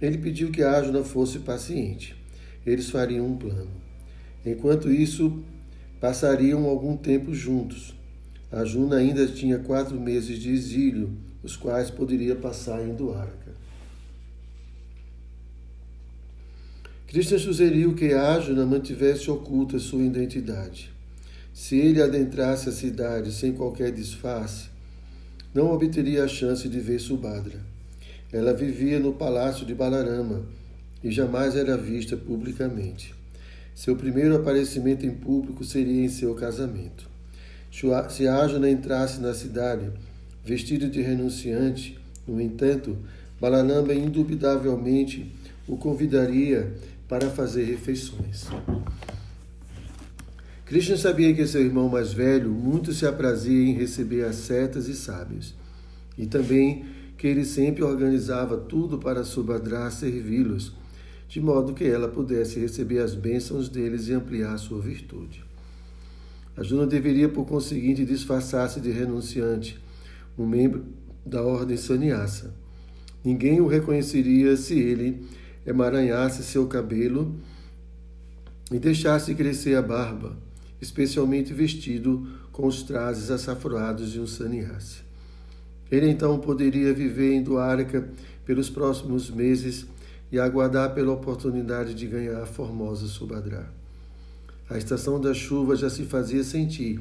Ele 0.00 0.18
pediu 0.18 0.50
que 0.50 0.62
Arjuna 0.62 1.04
fosse 1.04 1.40
paciente. 1.40 2.16
Eles 2.64 2.90
fariam 2.90 3.26
um 3.26 3.36
plano. 3.36 3.70
Enquanto 4.44 4.90
isso, 4.90 5.42
Passariam 6.00 6.64
algum 6.64 6.96
tempo 6.96 7.34
juntos. 7.34 7.94
A 8.50 8.64
Juna 8.64 8.96
ainda 8.96 9.26
tinha 9.26 9.58
quatro 9.58 10.00
meses 10.00 10.38
de 10.38 10.50
exílio, 10.50 11.10
os 11.42 11.56
quais 11.56 11.90
poderia 11.90 12.34
passar 12.34 12.82
em 12.82 12.94
Duarca. 12.94 13.39
Krishna 17.10 17.40
sugeriu 17.40 17.92
que 17.92 18.12
Arjuna 18.12 18.64
mantivesse 18.64 19.28
oculta 19.28 19.80
sua 19.80 20.00
identidade. 20.00 20.92
Se 21.52 21.76
ele 21.76 22.00
adentrasse 22.00 22.68
a 22.68 22.72
cidade 22.72 23.32
sem 23.32 23.52
qualquer 23.52 23.90
disfarce, 23.90 24.68
não 25.52 25.72
obteria 25.72 26.22
a 26.22 26.28
chance 26.28 26.68
de 26.68 26.78
ver 26.78 27.00
Subhadra. 27.00 27.58
Ela 28.32 28.54
vivia 28.54 29.00
no 29.00 29.12
palácio 29.12 29.66
de 29.66 29.74
Balarama 29.74 30.44
e 31.02 31.10
jamais 31.10 31.56
era 31.56 31.76
vista 31.76 32.16
publicamente. 32.16 33.12
Seu 33.74 33.96
primeiro 33.96 34.36
aparecimento 34.36 35.04
em 35.04 35.10
público 35.10 35.64
seria 35.64 36.04
em 36.04 36.08
seu 36.08 36.32
casamento. 36.36 37.10
Se 38.08 38.28
Arjuna 38.28 38.70
entrasse 38.70 39.20
na 39.20 39.34
cidade 39.34 39.90
vestido 40.44 40.88
de 40.88 41.02
renunciante, 41.02 41.98
no 42.24 42.40
entanto, 42.40 42.96
Balanamba 43.40 43.92
indubitavelmente 43.94 45.32
o 45.66 45.76
convidaria 45.76 46.72
para 47.10 47.28
fazer 47.28 47.64
refeições. 47.64 48.46
Krishna 50.64 50.96
sabia 50.96 51.34
que 51.34 51.44
seu 51.44 51.60
irmão 51.60 51.88
mais 51.88 52.12
velho 52.12 52.48
muito 52.48 52.92
se 52.92 53.04
aprazia 53.04 53.68
em 53.68 53.74
receber 53.74 54.24
ascetas 54.24 54.86
e 54.86 54.94
sábios, 54.94 55.56
e 56.16 56.24
também 56.24 56.84
que 57.18 57.26
ele 57.26 57.44
sempre 57.44 57.82
organizava 57.82 58.56
tudo 58.56 58.96
para 58.96 59.24
Subhadra 59.24 59.90
servi-los 59.90 60.72
de 61.28 61.40
modo 61.40 61.74
que 61.74 61.84
ela 61.84 62.06
pudesse 62.06 62.60
receber 62.60 63.00
as 63.00 63.14
bênçãos 63.14 63.68
deles 63.68 64.06
e 64.06 64.12
ampliar 64.12 64.56
sua 64.58 64.80
virtude. 64.80 65.44
A 66.56 66.62
Juna 66.62 66.86
deveria, 66.86 67.28
por 67.28 67.44
conseguinte, 67.44 68.04
disfarçar-se 68.04 68.80
de 68.80 68.90
renunciante, 68.90 69.80
um 70.38 70.46
membro 70.46 70.84
da 71.26 71.42
ordem 71.42 71.76
sannyasa. 71.76 72.54
Ninguém 73.24 73.60
o 73.60 73.66
reconheceria 73.66 74.56
se 74.56 74.78
ele 74.78 75.24
emaranhasse 75.66 76.42
seu 76.42 76.66
cabelo 76.66 77.34
e 78.70 78.78
deixasse 78.78 79.34
crescer 79.34 79.76
a 79.76 79.82
barba, 79.82 80.36
especialmente 80.80 81.52
vestido 81.52 82.26
com 82.52 82.66
os 82.66 82.82
trajes 82.82 83.30
açafroados 83.30 84.12
de 84.12 84.20
um 84.20 84.26
sannyasi. 84.26 84.98
Ele 85.90 86.08
então 86.08 86.38
poderia 86.38 86.94
viver 86.94 87.32
em 87.32 87.42
Dwarka 87.42 88.08
pelos 88.44 88.70
próximos 88.70 89.30
meses 89.30 89.86
e 90.30 90.38
aguardar 90.38 90.94
pela 90.94 91.12
oportunidade 91.12 91.94
de 91.94 92.06
ganhar 92.06 92.40
a 92.40 92.46
formosa 92.46 93.06
Subhadra. 93.06 93.68
A 94.68 94.78
estação 94.78 95.20
da 95.20 95.34
chuva 95.34 95.74
já 95.74 95.90
se 95.90 96.04
fazia 96.04 96.44
sentir 96.44 97.00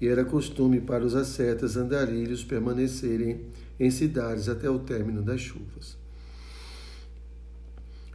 e 0.00 0.06
era 0.06 0.24
costume 0.24 0.80
para 0.80 1.04
os 1.04 1.16
ascetas 1.16 1.76
andarilhos 1.76 2.44
permanecerem 2.44 3.40
em 3.80 3.90
cidades 3.90 4.48
até 4.48 4.70
o 4.70 4.78
término 4.78 5.22
das 5.22 5.40
chuvas. 5.40 5.96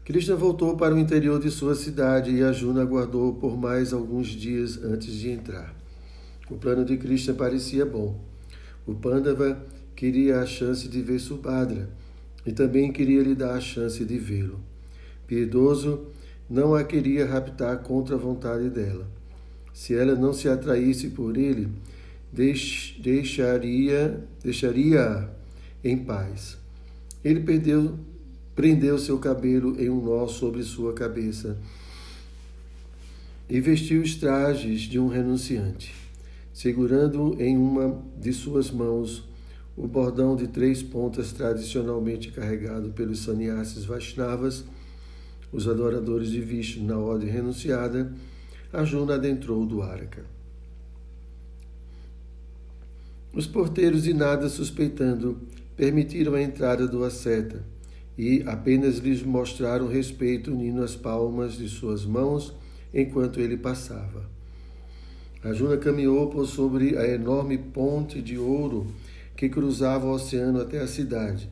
Krishna 0.06 0.36
voltou 0.36 0.76
para 0.76 0.94
o 0.94 1.00
interior 1.00 1.40
de 1.40 1.50
sua 1.50 1.76
cidade 1.76 2.30
e 2.30 2.44
Arjuna 2.44 2.82
aguardou 2.82 3.36
por 3.36 3.58
mais 3.58 3.94
alguns 3.94 4.28
dias 4.28 4.78
antes 4.84 5.14
de 5.14 5.30
entrar. 5.30 5.74
O 6.52 6.58
plano 6.58 6.84
de 6.84 6.98
Krishna 6.98 7.34
parecia 7.34 7.86
bom. 7.86 8.20
O 8.86 8.94
Pandava 8.94 9.66
queria 9.96 10.42
a 10.42 10.46
chance 10.46 10.90
de 10.90 11.02
ver 11.02 11.20
Subhadra 11.20 11.90
e 12.46 12.52
também 12.52 12.92
queria 12.92 13.24
lhe 13.24 13.34
dar 13.34 13.54
a 13.54 13.62
chance 13.62 14.04
de 14.04 14.18
vê-lo. 14.18 14.60
Piedoso 15.26 16.08
não 16.50 16.76
a 16.76 16.84
queria 16.84 17.26
raptar 17.26 17.78
contra 17.78 18.16
a 18.16 18.20
vontade 18.20 18.70
dela. 18.70 19.08
Se 19.74 19.96
ela 19.96 20.16
não 20.16 20.34
se 20.34 20.50
atraísse 20.50 21.12
por 21.12 21.38
ele, 21.38 21.70
deixaria 22.34 24.22
deixaria 24.44 25.30
em 25.82 25.98
paz. 25.98 26.58
Ele 27.24 27.40
perdeu, 27.40 27.98
prendeu 28.56 29.00
seu 29.00 29.18
cabelo 29.18 29.80
em 29.82 29.90
um 29.90 30.04
nó 30.04 30.28
sobre 30.28 30.64
sua 30.64 30.94
cabeça 30.94 31.58
e 33.50 33.60
vestiu 33.60 34.02
os 34.02 34.16
trajes 34.16 34.82
de 34.82 35.00
um 35.00 35.08
renunciante, 35.08 35.94
segurando 36.54 37.36
em 37.40 37.58
uma 37.58 38.02
de 38.20 38.32
suas 38.32 38.72
mãos 38.72 39.28
o 39.76 39.88
bordão 39.88 40.36
de 40.36 40.48
três 40.48 40.84
pontas 40.84 41.32
tradicionalmente 41.32 42.32
carregado 42.32 42.92
pelos 42.92 43.20
sannyasis 43.20 43.86
Vaishnavas, 43.86 44.64
os 45.52 45.68
adoradores 45.68 46.30
de 46.30 46.40
Vishnu 46.40 46.86
na 46.86 46.98
ordem 46.98 47.30
renunciada, 47.30 48.14
Arjuna 48.72 49.16
adentrou 49.16 49.66
do 49.66 49.82
Araka. 49.82 50.24
Os 53.34 53.48
porteiros, 53.48 54.04
de 54.04 54.14
nada 54.14 54.48
suspeitando, 54.48 55.40
permitiram 55.76 56.36
a 56.36 56.42
entrada 56.42 56.88
do 56.88 57.04
asceta 57.04 57.73
e 58.18 58.44
apenas 58.46 58.98
lhes 58.98 59.24
mostraram 59.24 59.88
respeito 59.88 60.52
unindo 60.52 60.84
as 60.84 60.96
palmas 60.96 61.54
de 61.54 61.68
suas 61.68 62.06
mãos 62.06 62.54
enquanto 62.94 63.40
ele 63.40 63.58
passava. 63.58 64.30
Arjuna 65.44 65.78
caminhou 65.78 66.30
por 66.30 66.48
sobre 66.48 66.98
a 66.98 67.08
enorme 67.08 67.58
ponte 67.58 68.22
de 68.22 68.38
ouro 68.38 68.88
que 69.36 69.50
cruzava 69.50 70.06
o 70.06 70.12
oceano 70.12 70.62
até 70.62 70.80
a 70.80 70.88
cidade 70.88 71.50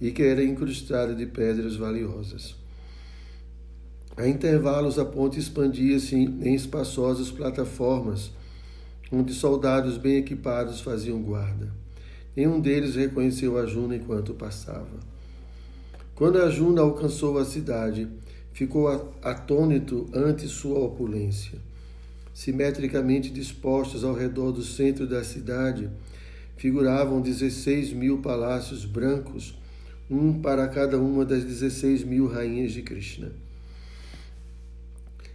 e 0.00 0.10
que 0.10 0.22
era 0.22 0.44
incrustada 0.44 1.14
de 1.14 1.26
pedras 1.26 1.76
valiosas. 1.76 2.54
A 4.16 4.26
intervalos, 4.26 4.98
a 4.98 5.04
ponte 5.04 5.38
expandia-se 5.38 6.14
em 6.14 6.54
espaçosas 6.54 7.30
plataformas, 7.30 8.30
onde 9.10 9.34
soldados 9.34 9.98
bem 9.98 10.16
equipados 10.16 10.80
faziam 10.80 11.20
guarda. 11.20 11.70
Nenhum 12.34 12.60
deles 12.60 12.94
reconheceu 12.94 13.58
a 13.58 13.66
Juna 13.66 13.96
enquanto 13.96 14.34
passava. 14.34 15.15
Quando 16.16 16.38
a 16.38 16.48
alcançou 16.80 17.36
a 17.36 17.44
cidade, 17.44 18.08
ficou 18.50 18.88
atônito 19.20 20.08
ante 20.14 20.48
sua 20.48 20.78
opulência. 20.78 21.58
Simetricamente 22.32 23.28
dispostos 23.28 24.02
ao 24.02 24.14
redor 24.14 24.50
do 24.50 24.62
centro 24.62 25.06
da 25.06 25.22
cidade, 25.22 25.90
figuravam 26.56 27.20
16 27.20 27.92
mil 27.92 28.22
palácios 28.22 28.86
brancos, 28.86 29.58
um 30.10 30.40
para 30.40 30.66
cada 30.68 30.98
uma 30.98 31.22
das 31.22 31.44
16 31.44 32.02
mil 32.04 32.26
rainhas 32.26 32.72
de 32.72 32.80
Krishna. 32.80 33.30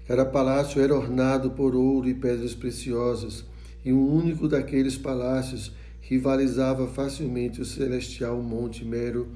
Cada 0.08 0.26
palácio 0.26 0.82
era 0.82 0.96
ornado 0.96 1.52
por 1.52 1.76
ouro 1.76 2.10
e 2.10 2.16
pedras 2.16 2.56
preciosas, 2.56 3.46
e 3.86 3.94
um 3.94 4.12
único 4.12 4.48
daqueles 4.48 4.98
palácios 4.98 5.72
rivalizava 6.02 6.88
facilmente 6.88 7.62
o 7.62 7.66
celestial 7.66 8.42
Monte 8.42 8.84
Mero 8.84 9.28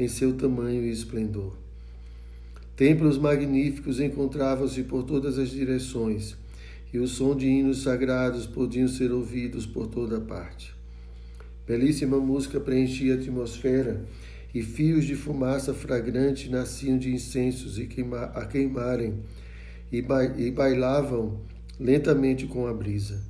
em 0.00 0.08
seu 0.08 0.32
tamanho 0.32 0.82
e 0.82 0.90
esplendor. 0.90 1.54
Templos 2.74 3.18
magníficos 3.18 4.00
encontravam-se 4.00 4.82
por 4.84 5.02
todas 5.02 5.38
as 5.38 5.50
direções, 5.50 6.38
e 6.90 6.98
o 6.98 7.06
som 7.06 7.36
de 7.36 7.46
hinos 7.46 7.82
sagrados 7.82 8.46
podiam 8.46 8.88
ser 8.88 9.12
ouvidos 9.12 9.66
por 9.66 9.88
toda 9.88 10.18
parte. 10.18 10.74
Belíssima 11.66 12.18
música 12.18 12.58
preenchia 12.58 13.14
a 13.14 13.18
atmosfera 13.18 14.02
e 14.54 14.62
fios 14.62 15.04
de 15.04 15.14
fumaça 15.14 15.74
fragrante 15.74 16.48
nasciam 16.48 16.96
de 16.96 17.12
incensos 17.12 17.78
e 17.78 17.86
queima, 17.86 18.22
a 18.34 18.46
queimarem 18.46 19.20
e, 19.92 20.00
ba, 20.00 20.24
e 20.24 20.50
bailavam 20.50 21.42
lentamente 21.78 22.46
com 22.46 22.66
a 22.66 22.72
brisa. 22.72 23.22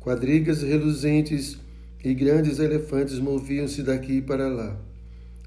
Quadrigas 0.00 0.62
reluzentes 0.62 1.58
e 2.06 2.14
grandes 2.14 2.60
elefantes 2.60 3.18
moviam-se 3.18 3.82
daqui 3.82 4.22
para 4.22 4.46
lá. 4.46 4.78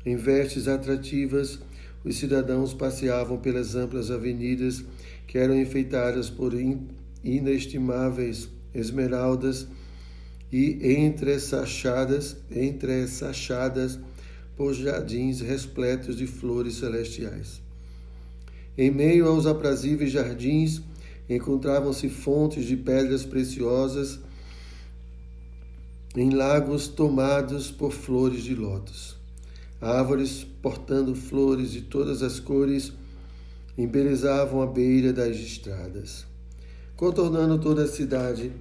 Em 0.05 0.17
vestes 0.17 0.67
atrativas, 0.67 1.57
os 2.03 2.17
cidadãos 2.17 2.73
passeavam 2.73 3.37
pelas 3.37 3.75
amplas 3.75 4.11
avenidas 4.11 4.83
que 5.25 5.37
eram 5.37 5.57
enfeitadas 5.57 6.29
por 6.29 6.51
inestimáveis 7.23 8.49
esmeraldas 8.75 9.69
e 10.51 10.97
entresachadas, 10.97 12.35
entresachadas 12.51 13.97
por 14.57 14.73
jardins 14.73 15.39
repletos 15.39 16.17
de 16.17 16.27
flores 16.27 16.73
celestiais. 16.75 17.61
Em 18.77 18.91
meio 18.91 19.29
aos 19.29 19.45
aprazíveis 19.45 20.11
jardins 20.11 20.81
encontravam-se 21.29 22.09
fontes 22.09 22.65
de 22.65 22.75
pedras 22.75 23.23
preciosas 23.23 24.19
em 26.15 26.31
lagos 26.31 26.87
tomados 26.87 27.69
por 27.69 27.91
flores 27.91 28.43
de 28.43 28.55
lótus. 28.55 29.15
Árvores 29.79 30.45
portando 30.61 31.15
flores 31.15 31.71
de 31.71 31.81
todas 31.81 32.23
as 32.23 32.39
cores 32.39 32.91
embelezavam 33.77 34.61
a 34.61 34.67
beira 34.67 35.13
das 35.13 35.37
estradas. 35.37 36.25
Contornando 36.95 37.59
toda 37.59 37.83
a 37.83 37.87
cidade, 37.87 38.51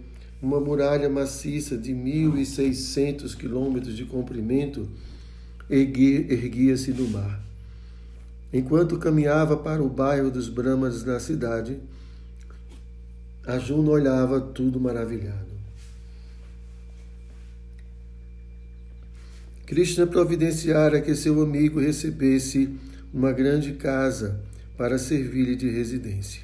uma 0.40 0.60
muralha 0.60 1.08
maciça 1.08 1.76
de 1.76 1.92
mil 1.92 2.38
e 2.38 2.46
seiscentos 2.46 3.34
quilômetros 3.34 3.96
de 3.96 4.04
comprimento 4.04 4.88
erguia-se 5.68 6.92
no 6.92 7.08
mar. 7.08 7.42
Enquanto 8.52 8.98
caminhava 8.98 9.56
para 9.56 9.82
o 9.82 9.88
bairro 9.88 10.30
dos 10.30 10.48
Brahmas 10.48 11.04
na 11.04 11.18
cidade, 11.18 11.80
a 13.44 13.58
Juno 13.58 13.90
olhava 13.90 14.40
tudo 14.40 14.78
maravilhado. 14.78 15.57
Krishna 19.68 20.06
providenciara 20.06 20.98
que 20.98 21.14
seu 21.14 21.42
amigo 21.42 21.78
recebesse 21.78 22.70
uma 23.12 23.32
grande 23.32 23.74
casa 23.74 24.40
para 24.78 24.96
servir-lhe 24.96 25.54
de 25.54 25.68
residência. 25.68 26.40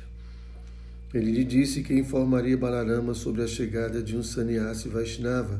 Ele 1.14 1.30
lhe 1.32 1.42
disse 1.42 1.82
que 1.82 1.94
informaria 1.94 2.54
Balarama 2.54 3.14
sobre 3.14 3.40
a 3.40 3.46
chegada 3.46 4.02
de 4.02 4.14
um 4.14 4.22
sannyasi 4.22 4.90
Vaishnava 4.90 5.58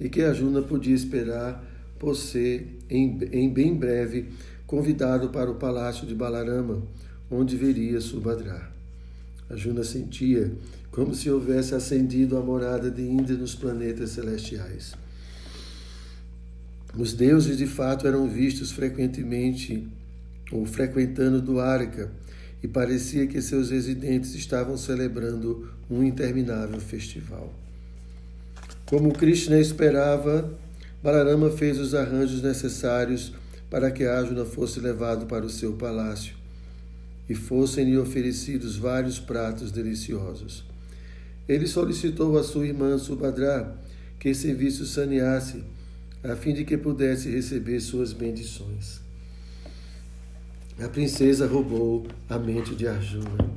e 0.00 0.08
que 0.08 0.20
Arjuna 0.20 0.62
podia 0.62 0.92
esperar 0.92 1.64
por 1.96 2.16
ser, 2.16 2.80
em, 2.90 3.20
em 3.30 3.48
bem 3.48 3.72
breve, 3.72 4.26
convidado 4.66 5.28
para 5.28 5.48
o 5.48 5.54
palácio 5.54 6.04
de 6.04 6.14
Balarama, 6.16 6.82
onde 7.30 7.56
veria 7.56 8.00
Subhadra. 8.00 8.68
Arjuna 9.48 9.84
sentia 9.84 10.50
como 10.90 11.14
se 11.14 11.30
houvesse 11.30 11.72
ascendido 11.72 12.36
a 12.36 12.40
morada 12.40 12.90
de 12.90 13.02
Indra 13.02 13.36
nos 13.36 13.54
planetas 13.54 14.10
celestiais. 14.10 14.92
Os 16.96 17.12
deuses 17.12 17.56
de 17.56 17.66
fato 17.66 18.06
eram 18.06 18.28
vistos 18.28 18.72
frequentemente 18.72 19.86
ou 20.50 20.66
frequentando 20.66 21.40
Duarca 21.40 22.10
e 22.62 22.68
parecia 22.68 23.26
que 23.26 23.40
seus 23.40 23.70
residentes 23.70 24.34
estavam 24.34 24.76
celebrando 24.76 25.70
um 25.88 26.02
interminável 26.02 26.80
festival. 26.80 27.52
Como 28.86 29.12
Krishna 29.12 29.58
esperava, 29.58 30.52
Balarama 31.02 31.50
fez 31.50 31.78
os 31.78 31.94
arranjos 31.94 32.42
necessários 32.42 33.32
para 33.70 33.90
que 33.90 34.04
Arjuna 34.04 34.44
fosse 34.44 34.80
levado 34.80 35.26
para 35.26 35.46
o 35.46 35.50
seu 35.50 35.74
palácio 35.74 36.34
e 37.28 37.34
fossem-lhe 37.34 37.96
oferecidos 37.96 38.76
vários 38.76 39.20
pratos 39.20 39.70
deliciosos. 39.70 40.64
Ele 41.48 41.66
solicitou 41.66 42.36
a 42.36 42.42
sua 42.42 42.66
irmã 42.66 42.98
Subhadra 42.98 43.76
que 44.18 44.34
servisse 44.34 44.82
o 44.82 44.86
sannyasi, 44.86 45.64
a 46.22 46.36
fim 46.36 46.52
de 46.52 46.64
que 46.64 46.76
pudesse 46.76 47.30
receber 47.30 47.80
suas 47.80 48.12
bendições. 48.12 49.00
A 50.78 50.88
princesa 50.88 51.46
roubou 51.46 52.06
a 52.28 52.38
mente 52.38 52.74
de 52.74 52.86
Arjuna. 52.86 53.50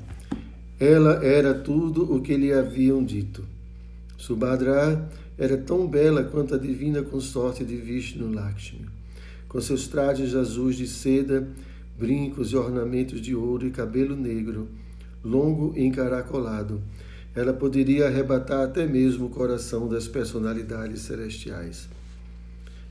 Ela 0.80 1.23
era 1.23 1.54
tudo 1.54 2.13
o 2.13 2.21
que 2.21 2.36
lhe 2.36 2.54
haviam 2.54 3.04
dito. 3.04 3.45
Subhadra 4.17 5.10
era 5.38 5.58
tão 5.58 5.88
bela 5.88 6.23
quanto 6.23 6.56
a 6.56 6.58
divina 6.58 7.02
consorte 7.02 7.65
de 7.65 7.76
Vishnu 7.76 8.32
Lakshmi, 8.32 8.86
com 9.47 9.60
seus 9.60 9.88
trajes 9.88 10.36
azuis 10.36 10.78
de 10.78 10.88
seda, 10.88 11.47
brincos 11.97 12.52
e 12.52 12.56
ornamentos 12.56 13.21
de 13.21 13.36
ouro 13.36 13.67
e 13.67 13.71
cabelo 13.71 14.15
negro, 14.15 14.69
longo 15.23 15.73
e 15.76 15.84
encaracolado. 15.84 16.82
Ela 17.36 17.54
poderia 17.54 18.08
arrebatar 18.08 18.62
até 18.62 18.86
mesmo 18.86 19.26
o 19.26 19.30
coração 19.30 19.88
das 19.88 20.08
personalidades 20.08 21.02
celestiais. 21.02 21.89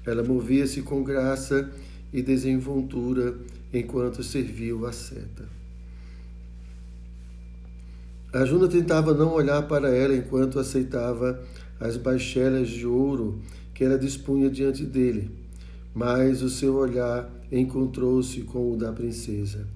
Ela 0.04 0.22
movia-se 0.22 0.82
com 0.82 1.02
graça 1.02 1.70
e 2.12 2.22
desenvoltura 2.22 3.34
enquanto 3.72 4.22
serviu 4.22 4.86
a 4.86 4.92
seta. 4.92 5.48
A 8.32 8.44
Juna 8.44 8.66
tentava 8.66 9.12
não 9.12 9.32
olhar 9.32 9.62
para 9.68 9.94
ela 9.94 10.16
enquanto 10.16 10.58
aceitava 10.58 11.42
as 11.78 11.96
baixelas 11.96 12.68
de 12.68 12.86
ouro 12.86 13.38
que 13.74 13.84
ela 13.84 13.98
dispunha 13.98 14.48
diante 14.48 14.84
dele, 14.84 15.30
mas 15.94 16.42
o 16.42 16.48
seu 16.48 16.76
olhar 16.76 17.30
encontrou-se 17.50 18.40
com 18.42 18.72
o 18.72 18.76
da 18.76 18.92
princesa, 18.92 19.66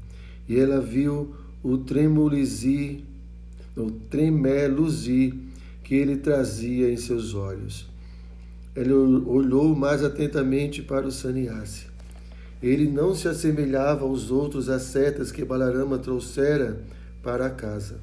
e 0.48 0.58
ela 0.58 0.80
viu 0.80 1.34
o 1.62 1.76
tremolizir, 1.76 3.00
o 3.76 3.90
tremeluzir 3.90 5.34
que 5.84 5.94
ele 5.94 6.16
trazia 6.16 6.90
em 6.90 6.96
seus 6.96 7.34
olhos. 7.34 7.86
Ela 8.76 8.94
olhou 8.94 9.74
mais 9.74 10.04
atentamente 10.04 10.82
para 10.82 11.06
o 11.06 11.10
sannyasi. 11.10 11.86
Ele 12.62 12.86
não 12.86 13.14
se 13.14 13.26
assemelhava 13.26 14.04
aos 14.04 14.30
outros 14.30 14.68
ascetas 14.68 15.32
que 15.32 15.44
Balarama 15.44 15.98
trouxera 15.98 16.82
para 17.22 17.46
a 17.46 17.50
casa. 17.50 17.96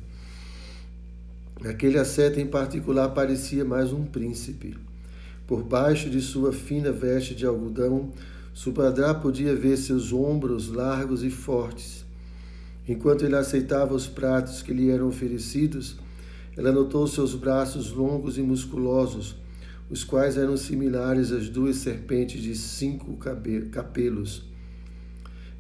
Aquele 1.63 1.97
asceta 1.97 2.41
em 2.41 2.47
particular 2.47 3.09
parecia 3.09 3.63
mais 3.63 3.93
um 3.93 4.03
príncipe. 4.03 4.75
Por 5.47 5.63
baixo 5.63 6.09
de 6.09 6.19
sua 6.19 6.51
fina 6.51 6.91
veste 6.91 7.35
de 7.35 7.45
algodão, 7.45 8.11
Subhadra 8.53 9.13
podia 9.13 9.55
ver 9.55 9.77
seus 9.77 10.11
ombros 10.11 10.69
largos 10.69 11.23
e 11.23 11.29
fortes. 11.29 12.03
Enquanto 12.87 13.25
ele 13.25 13.35
aceitava 13.35 13.93
os 13.93 14.07
pratos 14.07 14.61
que 14.61 14.73
lhe 14.73 14.89
eram 14.89 15.07
oferecidos, 15.07 15.97
ela 16.55 16.71
notou 16.71 17.07
seus 17.07 17.33
braços 17.33 17.91
longos 17.91 18.37
e 18.37 18.41
musculosos, 18.41 19.35
os 19.93 20.03
quais 20.03 20.37
eram 20.37 20.57
similares 20.57 21.31
às 21.31 21.47
duas 21.47 21.75
serpentes 21.75 22.41
de 22.41 22.55
cinco 22.55 23.15
capelos. 23.71 24.41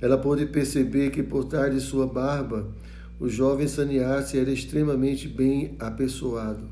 Ela 0.01 0.17
pôde 0.17 0.47
perceber 0.47 1.11
que 1.11 1.21
por 1.21 1.45
trás 1.45 1.71
de 1.71 1.79
sua 1.79 2.07
barba, 2.07 2.67
o 3.19 3.29
jovem 3.29 3.67
Saniasi 3.67 4.39
era 4.39 4.49
extremamente 4.49 5.27
bem 5.27 5.75
apessoado. 5.77 6.67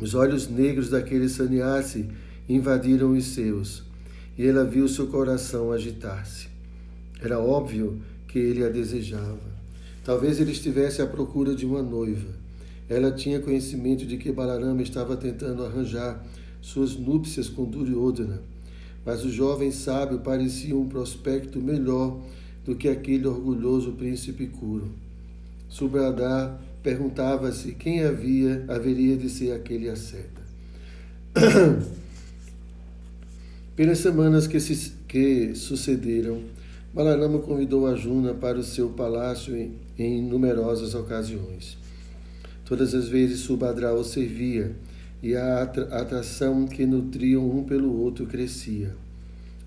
Os 0.00 0.14
olhos 0.14 0.48
negros 0.48 0.88
daquele 0.88 1.28
Saniasi 1.28 2.08
invadiram 2.48 3.10
os 3.16 3.24
seus, 3.24 3.82
e 4.38 4.46
ela 4.46 4.64
viu 4.64 4.86
seu 4.86 5.08
coração 5.08 5.72
agitar-se. 5.72 6.46
Era 7.20 7.40
óbvio 7.40 8.00
que 8.28 8.38
ele 8.38 8.64
a 8.64 8.68
desejava. 8.68 9.58
Talvez 10.04 10.40
ele 10.40 10.52
estivesse 10.52 11.02
à 11.02 11.08
procura 11.08 11.56
de 11.56 11.66
uma 11.66 11.82
noiva. 11.82 12.46
Ela 12.88 13.12
tinha 13.12 13.40
conhecimento 13.40 14.06
de 14.06 14.16
que 14.16 14.32
Balarama 14.32 14.82
estava 14.82 15.16
tentando 15.16 15.64
arranjar 15.64 16.24
suas 16.60 16.96
núpcias 16.96 17.48
com 17.48 17.64
Duryodhana, 17.64 18.40
mas 19.04 19.24
o 19.24 19.30
jovem 19.30 19.70
sábio 19.70 20.18
parecia 20.20 20.76
um 20.76 20.88
prospecto 20.88 21.60
melhor 21.60 22.18
do 22.64 22.74
que 22.74 22.88
aquele 22.88 23.26
orgulhoso 23.26 23.92
príncipe 23.92 24.46
Curo. 24.46 24.90
Subradar 25.68 26.60
perguntava-se 26.82 27.72
quem 27.72 28.02
havia 28.04 28.64
haveria 28.68 29.16
de 29.16 29.28
ser 29.28 29.52
aquele 29.52 29.88
asceta. 29.88 30.42
Pelas 33.76 33.98
semanas 33.98 34.46
que, 34.46 34.58
se, 34.58 34.92
que 35.06 35.54
sucederam, 35.54 36.42
Balarama 36.92 37.38
convidou 37.38 37.86
a 37.86 37.94
Juna 37.94 38.34
para 38.34 38.58
o 38.58 38.62
seu 38.62 38.88
palácio 38.88 39.56
em, 39.56 39.72
em 39.98 40.22
numerosas 40.22 40.94
ocasiões. 40.94 41.78
Todas 42.68 42.94
as 42.94 43.08
vezes 43.08 43.40
Subhadra 43.40 43.94
o 43.94 44.04
servia 44.04 44.76
e 45.22 45.34
a 45.34 45.62
atração 45.62 46.66
que 46.66 46.84
nutriam 46.84 47.48
um 47.50 47.64
pelo 47.64 47.98
outro 47.98 48.26
crescia. 48.26 48.94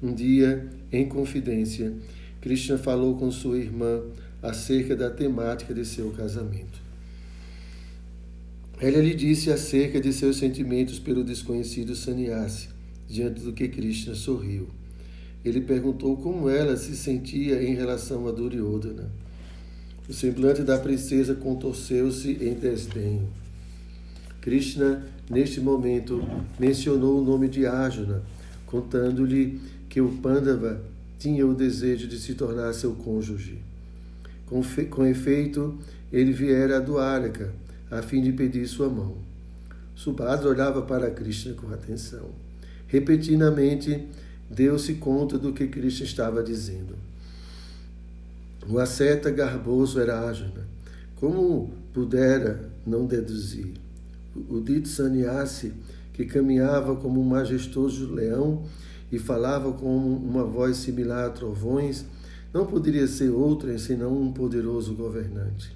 Um 0.04 0.14
dia, 0.14 0.68
em 0.92 1.10
confidência, 1.10 1.94
Krishna 2.40 2.78
falou 2.78 3.16
com 3.18 3.32
sua 3.32 3.58
irmã 3.58 4.04
acerca 4.40 4.96
da 4.96 5.10
temática 5.10 5.74
de 5.74 5.84
seu 5.84 6.12
casamento. 6.12 6.80
Ela 8.80 9.02
lhe 9.02 9.16
disse 9.16 9.52
acerca 9.52 10.00
de 10.00 10.14
seus 10.14 10.38
sentimentos 10.38 11.00
pelo 11.00 11.24
desconhecido 11.24 11.96
Sannyasi, 11.96 12.70
diante 13.10 13.42
do 13.42 13.52
que 13.52 13.68
Krishna 13.68 14.14
sorriu. 14.14 14.68
Ele 15.44 15.62
perguntou 15.62 16.18
como 16.18 16.48
ela 16.48 16.78
se 16.78 16.96
sentia 16.96 17.64
em 17.64 17.74
relação 17.74 18.28
a 18.28 18.32
Duryodhana. 18.32 19.10
O 20.12 20.14
semblante 20.14 20.62
da 20.62 20.78
princesa 20.78 21.34
contorceu-se 21.34 22.32
em 22.32 22.54
desdenho. 22.54 23.30
Krishna, 24.42 25.06
neste 25.30 25.62
momento, 25.62 26.22
mencionou 26.60 27.22
o 27.22 27.24
nome 27.24 27.48
de 27.48 27.66
Arjuna, 27.66 28.22
contando-lhe 28.66 29.62
que 29.88 30.02
o 30.02 30.10
Pandava 30.18 30.82
tinha 31.18 31.48
o 31.48 31.54
desejo 31.54 32.10
de 32.10 32.20
se 32.20 32.34
tornar 32.34 32.74
seu 32.74 32.92
cônjuge. 32.92 33.60
Com, 34.48 34.62
com 34.90 35.06
efeito, 35.06 35.80
ele 36.12 36.34
viera 36.34 36.76
a 36.76 36.82
Duarca, 36.82 37.54
a 37.90 38.02
fim 38.02 38.22
de 38.22 38.34
pedir 38.34 38.68
sua 38.68 38.90
mão. 38.90 39.16
Subhadra 39.96 40.50
olhava 40.50 40.82
para 40.82 41.10
Krishna 41.10 41.54
com 41.54 41.74
atenção. 41.74 42.32
Repetidamente, 42.86 44.10
deu-se 44.50 44.96
conta 44.96 45.38
do 45.38 45.54
que 45.54 45.68
Krishna 45.68 46.06
estava 46.06 46.44
dizendo. 46.44 47.11
O 48.70 48.80
asceta 48.80 49.32
garboso 49.32 50.00
era 50.00 50.20
Arjuna. 50.20 50.68
Como 51.16 51.72
pudera 51.94 52.70
não 52.86 53.06
deduzir? 53.06 53.74
O 54.50 54.60
dito 54.60 54.88
sannyasi, 54.88 55.74
que 56.14 56.26
caminhava 56.26 56.96
como 56.96 57.20
um 57.20 57.24
majestoso 57.24 58.12
leão 58.14 58.64
e 59.12 59.20
falava 59.20 59.72
com 59.74 59.98
uma 59.98 60.44
voz 60.44 60.78
similar 60.78 61.26
a 61.26 61.30
trovões, 61.30 62.06
não 62.54 62.66
poderia 62.66 63.08
ser 63.08 63.30
outro 63.30 63.78
senão 63.80 64.22
um 64.22 64.32
poderoso 64.32 64.94
governante. 64.94 65.76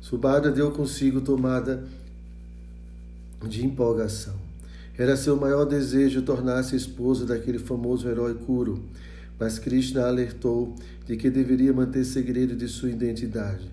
Subhadra 0.00 0.50
deu 0.50 0.70
consigo 0.72 1.20
tomada 1.20 1.84
de 3.46 3.64
empolgação. 3.64 4.34
Era 4.96 5.16
seu 5.16 5.36
maior 5.36 5.64
desejo 5.64 6.22
tornar-se 6.22 6.76
esposa 6.76 7.24
daquele 7.24 7.58
famoso 7.58 8.08
herói 8.08 8.34
Kuro, 8.34 8.82
mas 9.42 9.58
Krishna 9.58 10.06
alertou 10.06 10.72
de 11.04 11.16
que 11.16 11.28
deveria 11.28 11.72
manter 11.72 12.04
segredo 12.04 12.54
de 12.54 12.68
sua 12.68 12.90
identidade. 12.90 13.68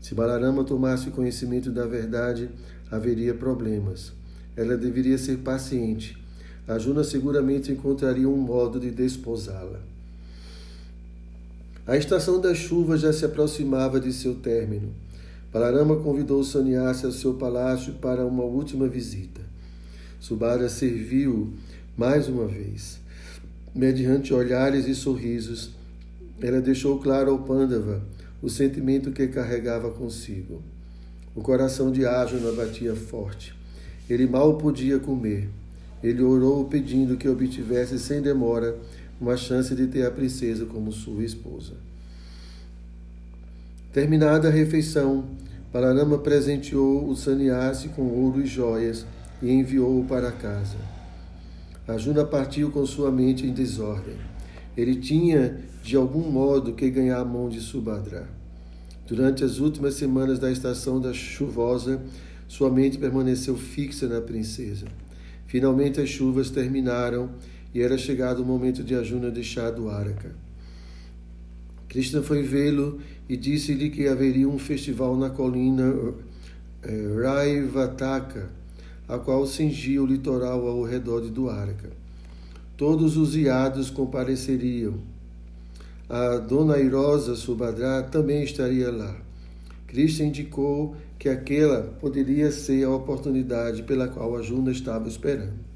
Se 0.00 0.12
Balarama 0.12 0.64
tomasse 0.64 1.12
conhecimento 1.12 1.70
da 1.70 1.86
verdade, 1.86 2.50
haveria 2.90 3.32
problemas. 3.32 4.12
Ela 4.56 4.76
deveria 4.76 5.16
ser 5.16 5.36
paciente. 5.38 6.18
A 6.66 6.80
Juna 6.80 7.04
seguramente 7.04 7.70
encontraria 7.70 8.28
um 8.28 8.38
modo 8.38 8.80
de 8.80 8.90
desposá-la. 8.90 9.78
A 11.86 11.96
estação 11.96 12.40
das 12.40 12.58
chuvas 12.58 13.00
já 13.00 13.12
se 13.12 13.24
aproximava 13.24 14.00
de 14.00 14.12
seu 14.12 14.34
término. 14.34 14.92
Balarama 15.52 15.94
convidou 15.94 16.42
Sannyasi 16.42 17.06
ao 17.06 17.12
seu 17.12 17.34
palácio 17.34 17.92
para 17.92 18.26
uma 18.26 18.42
última 18.42 18.88
visita. 18.88 19.42
Subhara 20.18 20.68
serviu 20.68 21.52
mais 21.96 22.26
uma 22.26 22.48
vez. 22.48 22.98
Mediante 23.74 24.32
olhares 24.32 24.86
e 24.86 24.94
sorrisos, 24.94 25.70
ela 26.40 26.60
deixou 26.60 26.98
claro 26.98 27.30
ao 27.30 27.40
Pandava 27.40 28.02
o 28.40 28.48
sentimento 28.48 29.10
que 29.10 29.26
carregava 29.26 29.90
consigo. 29.90 30.62
O 31.34 31.40
coração 31.40 31.92
de 31.92 32.06
Arjuna 32.06 32.52
batia 32.52 32.94
forte. 32.94 33.54
Ele 34.08 34.26
mal 34.26 34.56
podia 34.56 34.98
comer. 34.98 35.48
Ele 36.02 36.22
orou 36.22 36.64
pedindo 36.64 37.16
que 37.16 37.28
obtivesse 37.28 37.98
sem 37.98 38.22
demora 38.22 38.76
uma 39.20 39.36
chance 39.36 39.74
de 39.74 39.86
ter 39.86 40.06
a 40.06 40.10
princesa 40.10 40.64
como 40.64 40.92
sua 40.92 41.24
esposa. 41.24 41.74
Terminada 43.92 44.48
a 44.48 44.50
refeição, 44.50 45.24
Balarama 45.72 46.18
presenteou 46.18 47.08
o 47.08 47.16
sannyasi 47.16 47.88
com 47.88 48.02
ouro 48.02 48.40
e 48.40 48.46
joias 48.46 49.04
e 49.42 49.50
enviou-o 49.50 50.04
para 50.04 50.30
casa. 50.30 50.97
Arjuna 51.88 52.22
partiu 52.22 52.70
com 52.70 52.84
sua 52.84 53.10
mente 53.10 53.46
em 53.46 53.52
desordem. 53.52 54.14
Ele 54.76 54.96
tinha, 54.96 55.58
de 55.82 55.96
algum 55.96 56.30
modo, 56.30 56.74
que 56.74 56.90
ganhar 56.90 57.18
a 57.18 57.24
mão 57.24 57.48
de 57.48 57.60
Subhadra. 57.60 58.28
Durante 59.06 59.42
as 59.42 59.58
últimas 59.58 59.94
semanas 59.94 60.38
da 60.38 60.52
estação 60.52 61.00
da 61.00 61.14
chuvosa, 61.14 62.02
sua 62.46 62.70
mente 62.70 62.98
permaneceu 62.98 63.56
fixa 63.56 64.06
na 64.06 64.20
princesa. 64.20 64.86
Finalmente 65.46 65.98
as 65.98 66.10
chuvas 66.10 66.50
terminaram 66.50 67.30
e 67.74 67.80
era 67.80 67.96
chegado 67.96 68.42
o 68.42 68.44
momento 68.44 68.84
de 68.84 68.94
Arjuna 68.94 69.30
deixar 69.30 69.70
Dwaraka. 69.70 70.30
Krishna 71.88 72.22
foi 72.22 72.42
vê-lo 72.42 73.00
e 73.26 73.34
disse-lhe 73.34 73.88
que 73.88 74.06
haveria 74.06 74.46
um 74.46 74.58
festival 74.58 75.16
na 75.16 75.30
colina 75.30 75.94
eh, 76.82 77.22
Raivataka, 77.22 78.50
a 79.08 79.18
qual 79.18 79.46
cingia 79.46 80.02
o 80.02 80.06
litoral 80.06 80.66
ao 80.66 80.82
redor 80.82 81.22
de 81.22 81.30
Dwaraka. 81.30 81.90
Todos 82.76 83.16
os 83.16 83.34
iados 83.34 83.90
compareceriam. 83.90 84.94
A 86.08 86.36
dona 86.36 86.78
Irosa 86.78 87.34
Subhadra 87.34 88.02
também 88.02 88.44
estaria 88.44 88.90
lá. 88.90 89.16
Krishna 89.86 90.26
indicou 90.26 90.94
que 91.18 91.28
aquela 91.28 91.82
poderia 92.00 92.52
ser 92.52 92.84
a 92.84 92.90
oportunidade 92.90 93.82
pela 93.82 94.06
qual 94.06 94.36
a 94.36 94.42
Juna 94.42 94.70
estava 94.70 95.08
esperando. 95.08 95.66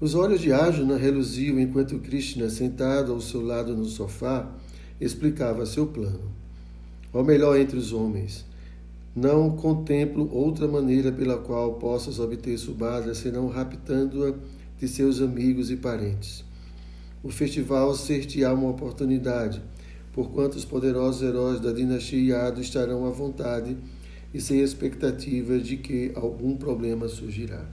Os 0.00 0.14
olhos 0.14 0.40
de 0.40 0.52
Arjuna 0.52 0.96
reluziam 0.96 1.58
enquanto 1.58 1.98
Krishna, 1.98 2.50
sentado 2.50 3.12
ao 3.12 3.20
seu 3.20 3.44
lado 3.44 3.76
no 3.76 3.84
sofá, 3.84 4.48
explicava 5.00 5.66
seu 5.66 5.86
plano. 5.86 6.30
Ó 7.12 7.22
melhor 7.22 7.58
entre 7.58 7.76
os 7.76 7.92
homens, 7.92 8.44
não 9.18 9.50
contemplo 9.50 10.32
outra 10.32 10.68
maneira 10.68 11.10
pela 11.10 11.38
qual 11.38 11.74
possas 11.74 12.20
obter 12.20 12.56
Subhadra 12.56 13.14
senão 13.14 13.48
raptando-a 13.48 14.32
de 14.78 14.86
seus 14.86 15.20
amigos 15.20 15.70
e 15.70 15.76
parentes. 15.76 16.44
O 17.22 17.30
festival 17.30 17.92
ser-te-á 17.96 18.54
uma 18.54 18.70
oportunidade, 18.70 19.60
porquanto 20.12 20.56
os 20.56 20.64
poderosos 20.64 21.22
heróis 21.22 21.60
da 21.60 21.72
dinastia 21.72 22.36
Yadu 22.36 22.60
estarão 22.60 23.06
à 23.06 23.10
vontade 23.10 23.76
e 24.32 24.40
sem 24.40 24.60
expectativa 24.60 25.58
de 25.58 25.76
que 25.78 26.12
algum 26.14 26.56
problema 26.56 27.08
surgirá. 27.08 27.64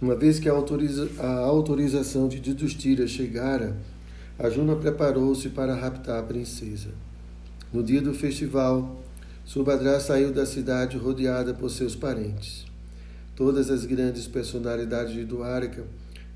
Uma 0.00 0.14
vez 0.14 0.38
que 0.38 0.48
a, 0.48 0.52
autoriza 0.52 1.10
a 1.18 1.40
autorização 1.40 2.26
de 2.26 2.36
Yudhishthira 2.36 3.06
chegara, 3.06 3.76
Juna 4.50 4.76
preparou-se 4.76 5.50
para 5.50 5.74
raptar 5.74 6.20
a 6.20 6.22
princesa. 6.22 6.88
No 7.70 7.82
dia 7.82 8.00
do 8.00 8.14
festival, 8.14 8.98
Subhadra 9.44 10.00
saiu 10.00 10.32
da 10.32 10.46
cidade 10.46 10.96
rodeada 10.96 11.52
por 11.52 11.70
seus 11.70 11.94
parentes. 11.94 12.66
Todas 13.36 13.70
as 13.70 13.84
grandes 13.84 14.26
personalidades 14.26 15.12
de 15.12 15.24
Dwarka 15.24 15.84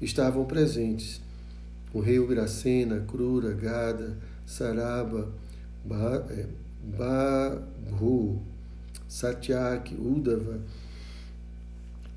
estavam 0.01 0.45
presentes. 0.45 1.23
O 1.93 2.01
rei 2.01 2.19
Ugracena, 2.19 3.01
Krura, 3.09 3.53
Gada, 3.55 4.17
Saraba, 4.47 5.29
é, 6.31 6.47
Bahu, 6.97 8.43
Satyaki, 9.09 9.95
Udava, 9.95 10.61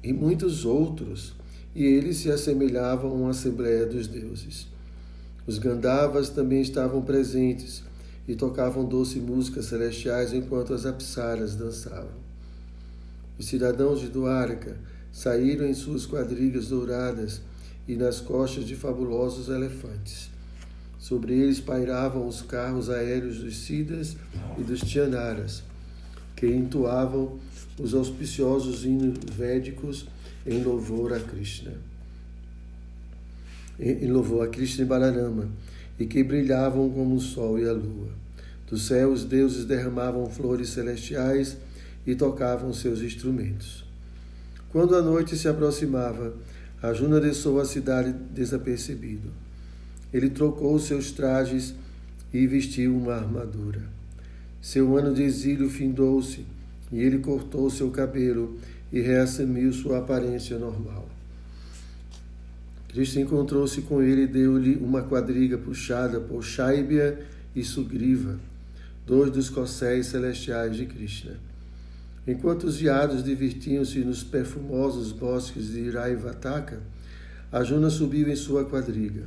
e 0.04 0.12
muitos 0.12 0.66
outros, 0.66 1.34
e 1.74 1.84
eles 1.84 2.18
se 2.18 2.30
assemelhavam 2.30 3.12
a 3.12 3.14
uma 3.14 3.30
assembleia 3.30 3.86
dos 3.86 4.08
deuses. 4.08 4.68
Os 5.48 5.58
Gandavas 5.58 6.30
também 6.30 6.62
estavam 6.62 7.02
presentes 7.02 7.84
e 8.28 8.36
tocavam 8.36 8.86
doce 8.86 9.20
músicas 9.20 9.66
celestiais 9.66 10.34
enquanto 10.34 10.74
as 10.74 10.86
apsaras 10.86 11.56
dançavam. 11.56 12.26
Os 13.38 13.46
cidadãos 13.48 14.00
de 14.00 14.08
Duarca 14.08 14.78
saíram 15.12 15.66
em 15.66 15.74
suas 15.74 16.06
quadrigas 16.06 16.70
douradas 16.70 17.42
e 17.88 17.96
nas 17.96 18.20
costas 18.20 18.66
de 18.66 18.76
fabulosos 18.76 19.50
elefantes. 19.50 20.30
Sobre 20.98 21.34
eles 21.34 21.60
pairavam 21.60 22.28
os 22.28 22.42
carros 22.42 22.90
aéreos 22.90 23.38
dos 23.38 23.58
Sidas 23.58 24.18
e 24.58 24.64
dos 24.64 24.82
Tianaras, 24.82 25.62
que 26.36 26.48
entoavam 26.48 27.38
os 27.80 27.94
auspiciosos 27.94 28.86
hinos 28.86 29.20
védicos 29.32 30.08
em 30.46 30.64
louvor 30.64 31.14
a 31.14 31.20
Krishna. 31.20 31.74
Em 33.80 34.10
louvor 34.10 34.48
a 34.48 34.50
Krishna 34.50 34.84
e 34.84 34.88
Balarama, 34.88 35.50
e 36.00 36.06
que 36.06 36.24
brilhavam 36.24 36.90
como 36.90 37.16
o 37.16 37.22
sol 37.22 37.60
e 37.60 37.68
a 37.68 37.74
lua. 37.74 38.10
Do 38.70 38.78
céu 38.78 39.12
os 39.12 39.24
deuses 39.24 39.66
derramavam 39.66 40.30
flores 40.30 40.70
celestiais 40.70 41.58
e 42.06 42.16
tocavam 42.16 42.74
seus 42.74 43.02
instrumentos. 43.02 43.86
Quando 44.70 44.96
a 44.96 45.02
noite 45.02 45.38
se 45.38 45.48
aproximava, 45.48 46.34
Arjuna 46.82 47.20
deixou 47.20 47.60
a 47.60 47.66
cidade 47.66 48.14
desapercebido. 48.32 49.30
Ele 50.14 50.30
trocou 50.30 50.78
seus 50.80 51.12
trajes 51.12 51.74
e 52.34 52.46
vestiu 52.46 52.96
uma 52.96 53.14
armadura. 53.14 53.82
Seu 54.62 54.98
ano 54.98 55.14
de 55.14 55.24
exílio 55.24 55.70
findou-se 55.70 56.46
e 56.92 57.00
ele 57.00 57.20
cortou 57.20 57.70
seu 57.70 57.90
cabelo 57.92 58.58
e 58.92 59.00
reassumiu 59.00 59.72
sua 59.72 60.00
aparência 60.00 60.58
normal. 60.58 61.05
Cristo 62.96 63.20
encontrou-se 63.20 63.82
com 63.82 64.02
ele 64.02 64.22
e 64.22 64.28
deu-lhe 64.28 64.78
uma 64.78 65.04
quadriga 65.04 65.58
puxada 65.58 66.18
por 66.22 66.42
Shaibia 66.42 67.20
e 67.54 67.62
Sugriva. 67.62 68.40
dois 69.06 69.30
dos 69.30 69.50
corcéis 69.50 70.08
celestiais 70.08 70.78
de 70.78 70.86
Krishna. 70.86 71.34
Enquanto 72.26 72.64
os 72.64 72.78
viados 72.78 73.22
divertiam-se 73.22 74.00
nos 74.00 74.24
perfumosos 74.24 75.12
bosques 75.12 75.74
de 75.74 75.82
Iraivataka, 75.82 76.80
Juna 77.66 77.90
subiu 77.90 78.30
em 78.30 78.36
sua 78.36 78.64
quadriga. 78.64 79.24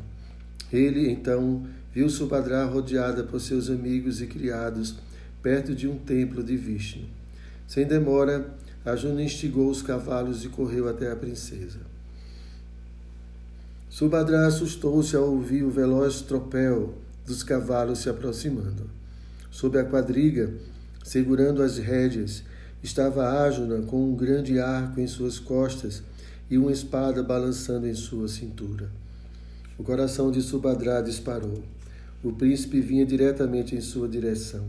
Ele, 0.73 1.11
então, 1.11 1.67
viu 1.95 2.09
Subhadra 2.09 2.65
rodeada 2.65 3.23
por 3.23 3.39
seus 3.39 3.69
amigos 3.69 4.23
e 4.23 4.27
criados 4.27 4.97
perto 5.43 5.75
de 5.75 5.87
um 5.87 5.99
templo 5.99 6.43
de 6.43 6.57
Vishnu. 6.57 7.05
Sem 7.67 7.87
demora, 7.87 8.49
Juna 8.97 9.23
instigou 9.23 9.71
os 9.71 9.83
cavalos 9.83 10.43
e 10.43 10.49
correu 10.49 10.89
até 10.89 11.13
a 11.13 11.17
princesa. 11.17 11.88
Subhadra 13.99 14.47
assustou-se 14.47 15.17
ao 15.17 15.25
ouvir 15.25 15.65
o 15.65 15.71
veloz 15.71 16.21
tropel 16.21 16.95
dos 17.27 17.43
cavalos 17.43 17.99
se 17.99 18.09
aproximando. 18.09 18.89
Sob 19.51 19.77
a 19.77 19.85
quadriga, 19.85 20.55
segurando 21.03 21.65
as 21.65 21.79
rédeas, 21.79 22.45
estava 22.81 23.29
Ájuna 23.43 23.83
com 23.83 24.09
um 24.09 24.15
grande 24.15 24.61
arco 24.61 25.01
em 25.01 25.09
suas 25.09 25.41
costas 25.41 26.01
e 26.49 26.57
uma 26.57 26.71
espada 26.71 27.25
balançando 27.25 27.89
em 27.89 27.95
sua 27.95 28.29
cintura. 28.29 28.89
O 29.77 29.83
coração 29.83 30.31
de 30.31 30.43
Subhadra 30.43 31.03
disparou. 31.03 31.61
O 32.23 32.31
príncipe 32.31 32.81
vinha 32.81 33.05
diretamente 33.05 33.75
em 33.75 33.81
sua 33.81 34.07
direção. 34.07 34.65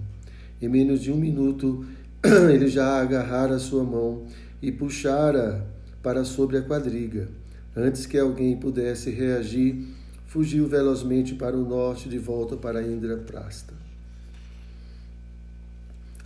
Em 0.59 0.67
menos 0.67 1.01
de 1.01 1.11
um 1.11 1.17
minuto, 1.17 1.85
ele 2.51 2.67
já 2.67 2.99
agarrara 2.99 3.59
sua 3.59 3.83
mão 3.83 4.23
e 4.59 4.71
puxara 4.71 5.67
para 6.01 6.25
sobre 6.25 6.57
a 6.57 6.63
quadriga. 6.63 7.27
Antes 7.75 8.05
que 8.05 8.17
alguém 8.17 8.57
pudesse 8.57 9.09
reagir, 9.11 9.87
fugiu 10.25 10.67
velozmente 10.67 11.35
para 11.35 11.57
o 11.57 11.67
norte 11.67 12.09
de 12.09 12.17
volta 12.17 12.55
para 12.55 12.81
Indraprasta. 12.81 13.73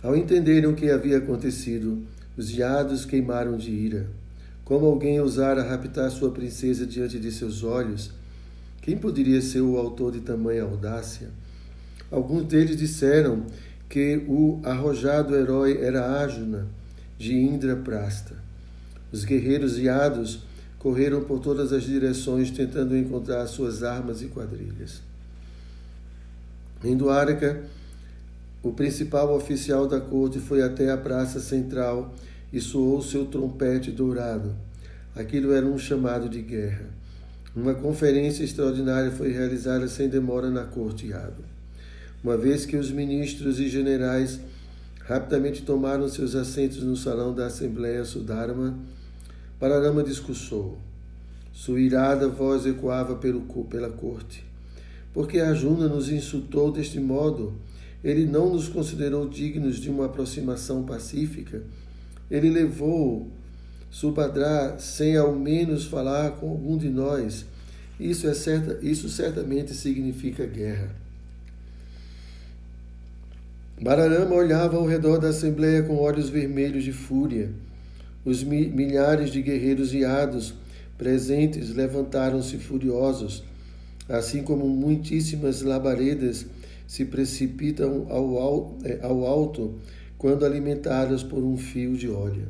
Ao 0.02 0.14
entenderem 0.14 0.68
o 0.68 0.74
que 0.74 0.90
havia 0.90 1.18
acontecido, 1.18 2.02
os 2.36 2.48
geados 2.48 3.04
queimaram 3.04 3.56
de 3.56 3.70
ira. 3.70 4.06
Como 4.64 4.86
alguém 4.86 5.20
ousara 5.20 5.62
raptar 5.62 6.10
sua 6.10 6.30
princesa 6.30 6.86
diante 6.86 7.18
de 7.18 7.30
seus 7.30 7.62
olhos? 7.62 8.10
Quem 8.82 8.98
poderia 8.98 9.40
ser 9.40 9.60
o 9.60 9.78
autor 9.78 10.12
de 10.12 10.20
tamanha 10.20 10.62
audácia? 10.62 11.30
Alguns 12.10 12.44
deles 12.44 12.76
disseram 12.76 13.46
que 13.88 14.22
o 14.28 14.60
arrojado 14.62 15.34
herói 15.34 15.78
era 15.80 16.04
Arjuna, 16.04 16.66
de 17.18 17.34
Indraprasta. 17.34 18.34
Os 19.10 19.24
guerreiros 19.24 19.78
iados 19.78 20.42
correram 20.84 21.24
por 21.24 21.40
todas 21.40 21.72
as 21.72 21.84
direções 21.84 22.50
tentando 22.50 22.94
encontrar 22.94 23.46
suas 23.46 23.82
armas 23.82 24.20
e 24.20 24.26
quadrilhas. 24.26 25.00
Em 26.84 26.94
Duarca, 26.94 27.62
o 28.62 28.70
principal 28.70 29.34
oficial 29.34 29.86
da 29.88 29.98
corte 29.98 30.38
foi 30.38 30.62
até 30.62 30.90
a 30.90 30.98
praça 30.98 31.40
central 31.40 32.14
e 32.52 32.60
soou 32.60 33.00
seu 33.00 33.24
trompete 33.24 33.90
dourado. 33.90 34.54
Aquilo 35.16 35.54
era 35.54 35.64
um 35.64 35.78
chamado 35.78 36.28
de 36.28 36.42
guerra. 36.42 36.84
Uma 37.56 37.72
conferência 37.72 38.44
extraordinária 38.44 39.10
foi 39.10 39.32
realizada 39.32 39.88
sem 39.88 40.06
demora 40.06 40.50
na 40.50 40.64
corte 40.64 41.06
Yadu. 41.06 41.44
Uma 42.22 42.36
vez 42.36 42.66
que 42.66 42.76
os 42.76 42.90
ministros 42.90 43.58
e 43.58 43.70
generais 43.70 44.38
rapidamente 45.00 45.62
tomaram 45.62 46.06
seus 46.10 46.34
assentos 46.34 46.82
no 46.82 46.94
salão 46.94 47.34
da 47.34 47.46
Assembleia 47.46 48.04
Sudharma, 48.04 48.76
Pararama 49.58 50.02
discursou. 50.02 50.78
Sua 51.52 51.80
irada 51.80 52.28
voz 52.28 52.66
ecoava 52.66 53.14
pela 53.16 53.90
corte. 53.90 54.44
Porque 55.12 55.38
Arjuna 55.38 55.86
nos 55.86 56.08
insultou 56.08 56.72
deste 56.72 56.98
modo, 56.98 57.54
ele 58.02 58.26
não 58.26 58.52
nos 58.52 58.68
considerou 58.68 59.28
dignos 59.28 59.76
de 59.76 59.88
uma 59.88 60.06
aproximação 60.06 60.82
pacífica. 60.82 61.62
Ele 62.30 62.50
levou 62.50 63.30
Subhadra 63.94 64.76
sem 64.76 65.16
ao 65.16 65.32
menos 65.32 65.84
falar 65.84 66.32
com 66.32 66.50
algum 66.50 66.76
de 66.76 66.88
nós. 66.88 67.46
Isso, 67.98 68.26
é 68.26 68.34
certa, 68.34 68.84
isso 68.84 69.08
certamente 69.08 69.72
significa 69.72 70.44
guerra. 70.44 70.90
Bararama 73.80 74.34
olhava 74.34 74.76
ao 74.76 74.84
redor 74.84 75.18
da 75.18 75.28
assembleia 75.28 75.84
com 75.84 75.96
olhos 75.96 76.28
vermelhos 76.28 76.82
de 76.82 76.92
fúria. 76.92 77.52
Os 78.24 78.42
milhares 78.42 79.30
de 79.30 79.42
guerreiros 79.42 79.92
iados 79.92 80.54
presentes 80.96 81.74
levantaram-se 81.74 82.56
furiosos, 82.58 83.42
assim 84.08 84.42
como 84.42 84.66
muitíssimas 84.68 85.62
labaredas 85.62 86.46
se 86.86 87.04
precipitam 87.04 88.06
ao, 88.08 88.78
é, 88.84 88.98
ao 89.02 89.26
alto 89.26 89.74
quando 90.16 90.44
alimentadas 90.44 91.22
por 91.22 91.42
um 91.42 91.56
fio 91.56 91.96
de 91.96 92.08
óleo. 92.08 92.46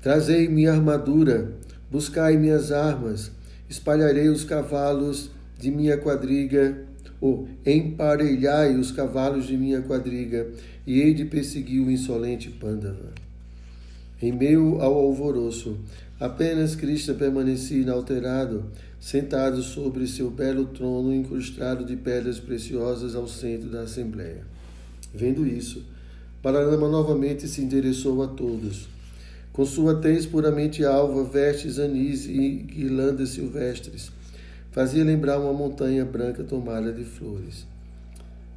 Trazei 0.00 0.48
minha 0.48 0.72
armadura, 0.72 1.52
buscai 1.90 2.36
minhas 2.36 2.70
armas, 2.70 3.32
espalharei 3.68 4.28
os 4.28 4.44
cavalos 4.44 5.30
de 5.58 5.70
minha 5.70 5.96
quadriga, 5.96 6.84
ou 7.20 7.48
emparelhai 7.64 8.76
os 8.76 8.92
cavalos 8.92 9.46
de 9.46 9.56
minha 9.56 9.82
quadriga, 9.82 10.46
e 10.86 11.00
hei 11.00 11.12
de 11.12 11.24
perseguir 11.24 11.80
o 11.80 11.90
insolente 11.90 12.50
Pandava. 12.50 13.12
Em 14.22 14.32
meio 14.32 14.80
ao 14.80 14.94
alvoroço, 14.94 15.76
apenas 16.18 16.74
Krishna 16.74 17.12
permanecia 17.14 17.82
inalterado, 17.82 18.64
sentado 18.98 19.62
sobre 19.62 20.06
seu 20.06 20.30
belo 20.30 20.66
trono 20.66 21.14
incrustado 21.14 21.84
de 21.84 21.96
pedras 21.96 22.38
preciosas 22.38 23.14
ao 23.14 23.28
centro 23.28 23.68
da 23.68 23.82
assembleia. 23.82 24.42
Vendo 25.14 25.46
isso, 25.46 25.84
Balarama 26.42 26.88
novamente 26.88 27.46
se 27.48 27.60
endereçou 27.60 28.22
a 28.22 28.28
todos. 28.28 28.88
Com 29.52 29.64
sua 29.64 29.96
tez 30.00 30.26
puramente 30.26 30.84
alva, 30.84 31.24
vestes 31.24 31.78
anis 31.78 32.26
e 32.26 32.50
guirlandas 32.50 33.30
silvestres, 33.30 34.12
fazia 34.70 35.02
lembrar 35.02 35.38
uma 35.38 35.52
montanha 35.52 36.04
branca 36.04 36.44
tomada 36.44 36.92
de 36.92 37.04
flores. 37.04 37.66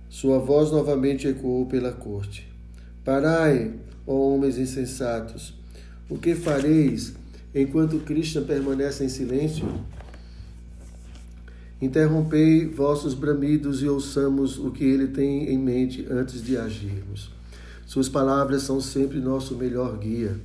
Sua 0.09 0.39
voz 0.39 0.71
novamente 0.71 1.27
ecoou 1.27 1.65
pela 1.67 1.91
corte. 1.91 2.51
Parai, 3.05 3.73
ó 4.05 4.13
homens 4.13 4.57
insensatos, 4.57 5.53
o 6.09 6.17
que 6.17 6.33
fareis 6.33 7.13
enquanto 7.53 7.99
Krishna 7.99 8.41
permanece 8.41 9.03
em 9.03 9.09
silêncio? 9.09 9.65
Interrompei 11.81 12.65
vossos 12.65 13.13
bramidos 13.13 13.81
e 13.81 13.87
ouçamos 13.87 14.57
o 14.57 14.71
que 14.71 14.83
ele 14.83 15.07
tem 15.07 15.47
em 15.49 15.57
mente 15.57 16.05
antes 16.09 16.43
de 16.43 16.57
agirmos. 16.57 17.31
Suas 17.85 18.09
palavras 18.09 18.63
são 18.63 18.81
sempre 18.81 19.19
nosso 19.19 19.55
melhor 19.55 19.97
guia. 19.97 20.37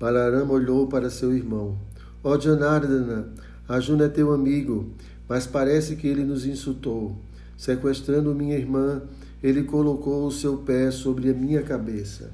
Balarama 0.00 0.52
olhou 0.52 0.86
para 0.86 1.10
seu 1.10 1.36
irmão. 1.36 1.76
Ó 2.22 2.32
oh, 2.32 2.40
Janardana, 2.40 3.28
Arjuna 3.68 4.04
é 4.04 4.08
teu 4.08 4.32
amigo, 4.32 4.90
mas 5.28 5.46
parece 5.46 5.94
que 5.94 6.06
ele 6.06 6.24
nos 6.24 6.46
insultou. 6.46 7.16
Sequestrando 7.56 8.34
minha 8.34 8.56
irmã, 8.56 9.02
ele 9.42 9.64
colocou 9.64 10.26
o 10.26 10.32
seu 10.32 10.58
pé 10.58 10.90
sobre 10.90 11.30
a 11.30 11.34
minha 11.34 11.62
cabeça. 11.62 12.30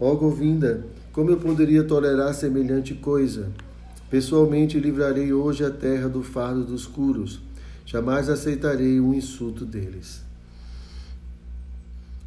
Ó 0.00 0.12
oh, 0.12 0.16
Govinda, 0.16 0.84
como 1.12 1.30
eu 1.30 1.36
poderia 1.36 1.84
tolerar 1.84 2.34
semelhante 2.34 2.94
coisa? 2.94 3.52
Pessoalmente 4.10 4.78
livrarei 4.78 5.32
hoje 5.32 5.64
a 5.64 5.70
terra 5.70 6.08
do 6.08 6.22
fardo 6.22 6.64
dos 6.64 6.86
curos. 6.86 7.40
Jamais 7.86 8.28
aceitarei 8.28 8.98
um 9.00 9.12
insulto 9.12 9.64
deles. 9.64 10.22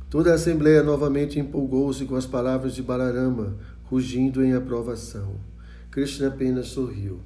Toda 0.10 0.32
a 0.32 0.36
assembleia 0.36 0.84
novamente 0.84 1.40
empolgou-se 1.40 2.06
com 2.06 2.16
as 2.16 2.26
palavras 2.26 2.74
de 2.74 2.82
Balarama, 2.82 3.56
rugindo 3.86 4.44
em 4.44 4.54
aprovação. 4.54 5.36
Krishna 5.92 6.28
apenas 6.28 6.68
sorriu. 6.68 7.20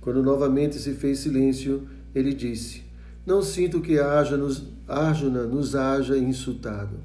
Quando 0.00 0.22
novamente 0.22 0.76
se 0.76 0.94
fez 0.94 1.20
silêncio, 1.20 1.86
ele 2.14 2.32
disse: 2.32 2.85
Não 3.26 3.42
sinto 3.42 3.80
que 3.80 3.98
Arjuna 3.98 5.42
nos 5.42 5.74
haja 5.74 6.16
insultado. 6.16 6.96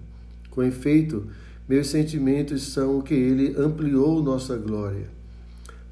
Com 0.52 0.62
efeito, 0.62 1.26
meus 1.68 1.88
sentimentos 1.88 2.62
são 2.74 3.02
que 3.02 3.16
ele 3.16 3.56
ampliou 3.58 4.22
nossa 4.22 4.56
glória. 4.56 5.10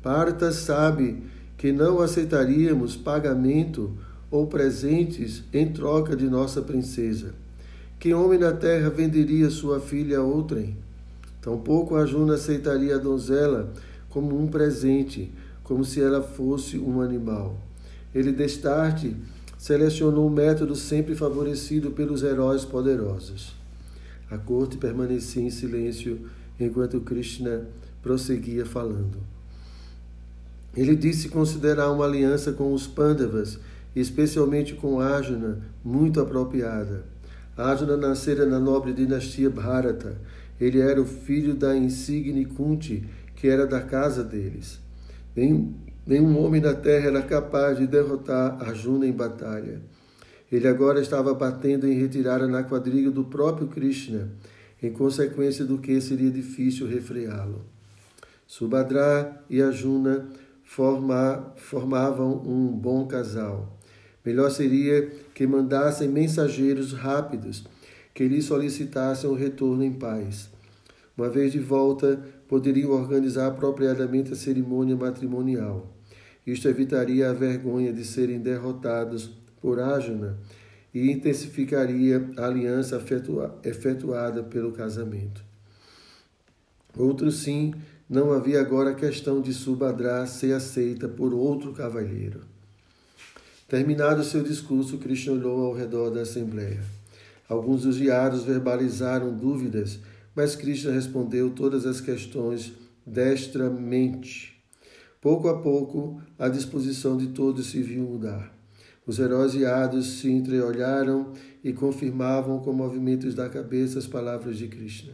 Parta 0.03 0.51
sabe 0.51 1.23
que 1.57 1.71
não 1.71 1.99
aceitaríamos 1.99 2.95
pagamento 2.95 3.91
ou 4.29 4.45
presentes 4.45 5.43
em 5.51 5.73
troca 5.73 6.15
de 6.15 6.29
nossa 6.29 6.61
princesa. 6.61 7.33
Que 7.97 8.13
homem 8.13 8.37
na 8.37 8.51
terra 8.51 8.89
venderia 8.89 9.49
sua 9.49 9.79
filha 9.79 10.19
a 10.19 10.23
outrem? 10.23 10.77
Tampouco 11.41 11.95
Arjuna 11.95 12.35
aceitaria 12.35 12.95
a 12.95 12.99
donzela 12.99 13.73
como 14.09 14.39
um 14.39 14.47
presente, 14.47 15.31
como 15.63 15.83
se 15.83 16.01
ela 16.01 16.21
fosse 16.21 16.77
um 16.77 17.01
animal. 17.01 17.57
Ele 18.13 18.31
destarte 18.31 19.15
selecionou 19.59 20.25
um 20.25 20.33
método 20.33 20.73
sempre 20.75 21.13
favorecido 21.13 21.91
pelos 21.91 22.23
heróis 22.23 22.63
poderosos. 22.63 23.53
A 24.31 24.37
corte 24.37 24.77
permanecia 24.77 25.43
em 25.43 25.51
silêncio 25.51 26.27
enquanto 26.57 27.01
Krishna 27.01 27.67
prosseguia 28.01 28.65
falando. 28.65 29.17
Ele 30.75 30.95
disse 30.95 31.29
considerar 31.29 31.91
uma 31.91 32.05
aliança 32.05 32.53
com 32.53 32.73
os 32.73 32.87
Pandavas 32.87 33.59
especialmente 33.95 34.75
com 34.75 34.99
Arjuna, 34.99 35.59
muito 35.83 36.21
apropriada. 36.21 37.03
Arjuna 37.57 37.97
nascera 37.97 38.45
na 38.45 38.59
nobre 38.59 38.93
dinastia 38.93 39.49
Bharata. 39.49 40.15
Ele 40.59 40.79
era 40.79 41.01
o 41.01 41.05
filho 41.05 41.53
da 41.53 41.75
insigne 41.75 42.45
Kunti, 42.45 43.03
que 43.35 43.47
era 43.47 43.65
da 43.65 43.81
casa 43.81 44.23
deles. 44.23 44.79
Nenhum 46.09 46.43
homem 46.43 46.59
na 46.59 46.73
terra 46.73 47.07
era 47.07 47.21
capaz 47.21 47.77
de 47.77 47.85
derrotar 47.85 48.57
Arjuna 48.59 49.05
em 49.05 49.11
batalha. 49.11 49.79
Ele 50.51 50.67
agora 50.67 50.99
estava 50.99 51.33
batendo 51.35 51.87
em 51.87 51.93
retirada 51.93 52.47
na 52.47 52.63
quadriga 52.63 53.11
do 53.11 53.23
próprio 53.23 53.67
Krishna, 53.67 54.27
em 54.81 54.91
consequência 54.91 55.63
do 55.63 55.77
que 55.77 56.01
seria 56.01 56.31
difícil 56.31 56.87
refreá-lo. 56.87 57.63
Subhadra 58.47 59.43
e 59.47 59.61
Arjuna 59.61 60.27
forma, 60.63 61.53
formavam 61.55 62.41
um 62.43 62.67
bom 62.67 63.05
casal. 63.05 63.77
Melhor 64.25 64.49
seria 64.49 65.11
que 65.35 65.45
mandassem 65.45 66.07
mensageiros 66.07 66.91
rápidos 66.93 67.63
que 68.13 68.27
lhe 68.27 68.41
solicitassem 68.41 69.29
o 69.29 69.35
retorno 69.35 69.83
em 69.83 69.93
paz. 69.93 70.49
Uma 71.15 71.29
vez 71.29 71.51
de 71.51 71.59
volta, 71.59 72.19
poderiam 72.47 72.91
organizar 72.91 73.47
apropriadamente 73.47 74.33
a 74.33 74.35
cerimônia 74.35 74.95
matrimonial. 74.95 75.98
Isto 76.51 76.67
evitaria 76.67 77.29
a 77.29 77.33
vergonha 77.33 77.93
de 77.93 78.03
serem 78.03 78.39
derrotados 78.39 79.29
por 79.61 79.79
Ajuna 79.79 80.37
e 80.93 81.11
intensificaria 81.11 82.29
a 82.37 82.45
aliança 82.45 83.01
efetuada 83.63 84.41
pelo 84.43 84.71
casamento. 84.71 85.43
Outro 86.97 87.31
sim, 87.31 87.73
não 88.09 88.31
havia 88.31 88.59
agora 88.59 88.95
questão 88.95 89.41
de 89.41 89.53
Subhadra 89.53 90.25
ser 90.25 90.53
aceita 90.53 91.07
por 91.07 91.33
outro 91.33 91.71
cavalheiro. 91.73 92.41
Terminado 93.67 94.23
seu 94.23 94.41
discurso, 94.41 94.97
Krishna 94.97 95.33
olhou 95.33 95.67
ao 95.67 95.73
redor 95.73 96.09
da 96.09 96.21
assembleia. 96.21 96.81
Alguns 97.47 97.83
dos 97.83 97.99
guiados 97.99 98.43
verbalizaram 98.43 99.31
dúvidas, 99.31 99.99
mas 100.35 100.55
Krishna 100.55 100.91
respondeu 100.91 101.51
todas 101.51 101.85
as 101.85 102.01
questões 102.01 102.73
destramente. 103.05 104.58
Pouco 105.21 105.49
a 105.49 105.59
pouco, 105.59 106.21
a 106.37 106.47
disposição 106.47 107.17
de 107.17 107.27
todos 107.27 107.71
se 107.71 107.81
viu 107.81 108.03
mudar. 108.03 108.57
Os 109.05 109.19
heróis 109.19 109.53
guiados 109.53 110.19
se 110.19 110.31
entreolharam 110.31 111.33
e 111.61 111.73
confirmavam 111.73 112.59
com 112.59 112.71
movimentos 112.71 113.35
da 113.35 113.49
cabeça 113.49 113.99
as 113.99 114.07
palavras 114.07 114.57
de 114.57 114.69
Krishna. 114.69 115.13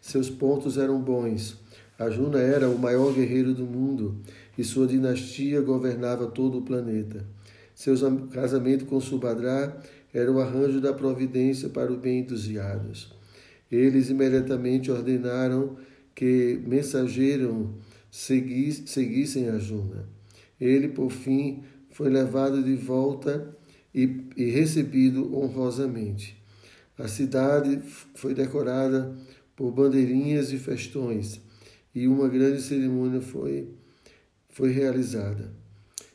Seus 0.00 0.30
pontos 0.30 0.78
eram 0.78 0.98
bons. 0.98 1.58
Arjuna 1.98 2.38
era 2.38 2.70
o 2.70 2.78
maior 2.78 3.12
guerreiro 3.12 3.52
do 3.52 3.66
mundo 3.66 4.16
e 4.56 4.64
sua 4.64 4.86
dinastia 4.86 5.60
governava 5.60 6.26
todo 6.26 6.58
o 6.58 6.62
planeta. 6.62 7.22
Seu 7.74 7.94
casamento 8.30 8.86
com 8.86 8.98
Subhadra 8.98 9.76
era 10.12 10.32
o 10.32 10.40
arranjo 10.40 10.80
da 10.80 10.92
providência 10.94 11.68
para 11.68 11.92
o 11.92 11.98
bem 11.98 12.22
dos 12.22 12.46
guiados. 12.46 13.12
Eles 13.70 14.08
imediatamente 14.08 14.90
ordenaram 14.90 15.76
que 16.14 16.62
mensageiros 16.66 17.66
seguissem 18.14 19.48
Arjuna. 19.48 20.08
Ele, 20.60 20.88
por 20.88 21.10
fim, 21.10 21.64
foi 21.90 22.08
levado 22.08 22.62
de 22.62 22.76
volta 22.76 23.56
e, 23.92 24.28
e 24.36 24.44
recebido 24.50 25.36
honrosamente. 25.36 26.40
A 26.96 27.08
cidade 27.08 27.82
foi 28.14 28.32
decorada 28.32 29.12
por 29.56 29.72
bandeirinhas 29.72 30.52
e 30.52 30.58
festões, 30.58 31.40
e 31.92 32.06
uma 32.06 32.28
grande 32.28 32.62
cerimônia 32.62 33.20
foi, 33.20 33.68
foi 34.48 34.70
realizada. 34.70 35.50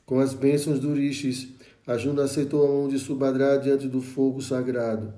Com 0.06 0.22
as 0.22 0.34
bênçãos 0.34 0.80
do 0.80 0.94
Rishis, 0.94 1.50
Arjuna 1.86 2.24
aceitou 2.24 2.66
a 2.66 2.68
mão 2.70 2.88
de 2.88 2.98
Subhadra 2.98 3.58
diante 3.58 3.90
do 3.90 4.02
fogo 4.02 4.42
sagrado. 4.42 5.14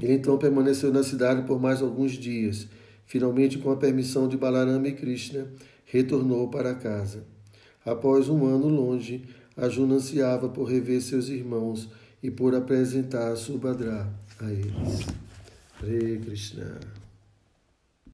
Ele 0.00 0.12
então 0.12 0.36
permaneceu 0.36 0.92
na 0.92 1.02
cidade 1.02 1.46
por 1.46 1.58
mais 1.58 1.80
alguns 1.80 2.12
dias. 2.12 2.68
Finalmente, 3.06 3.58
com 3.58 3.70
a 3.70 3.76
permissão 3.76 4.28
de 4.28 4.36
Balarama 4.36 4.88
e 4.88 4.92
Krishna, 4.92 5.46
retornou 5.84 6.48
para 6.48 6.74
casa. 6.74 7.24
Após 7.84 8.28
um 8.28 8.44
ano 8.44 8.68
longe, 8.68 9.24
Arjuna 9.56 9.94
ansiava 9.94 10.48
por 10.48 10.64
rever 10.64 11.00
seus 11.00 11.28
irmãos 11.28 11.88
e 12.22 12.30
por 12.30 12.54
apresentar 12.54 13.34
Subhadra 13.36 14.12
a 14.40 14.50
eles. 14.50 15.06
Hare 15.80 16.18
Krishna. 16.18 16.95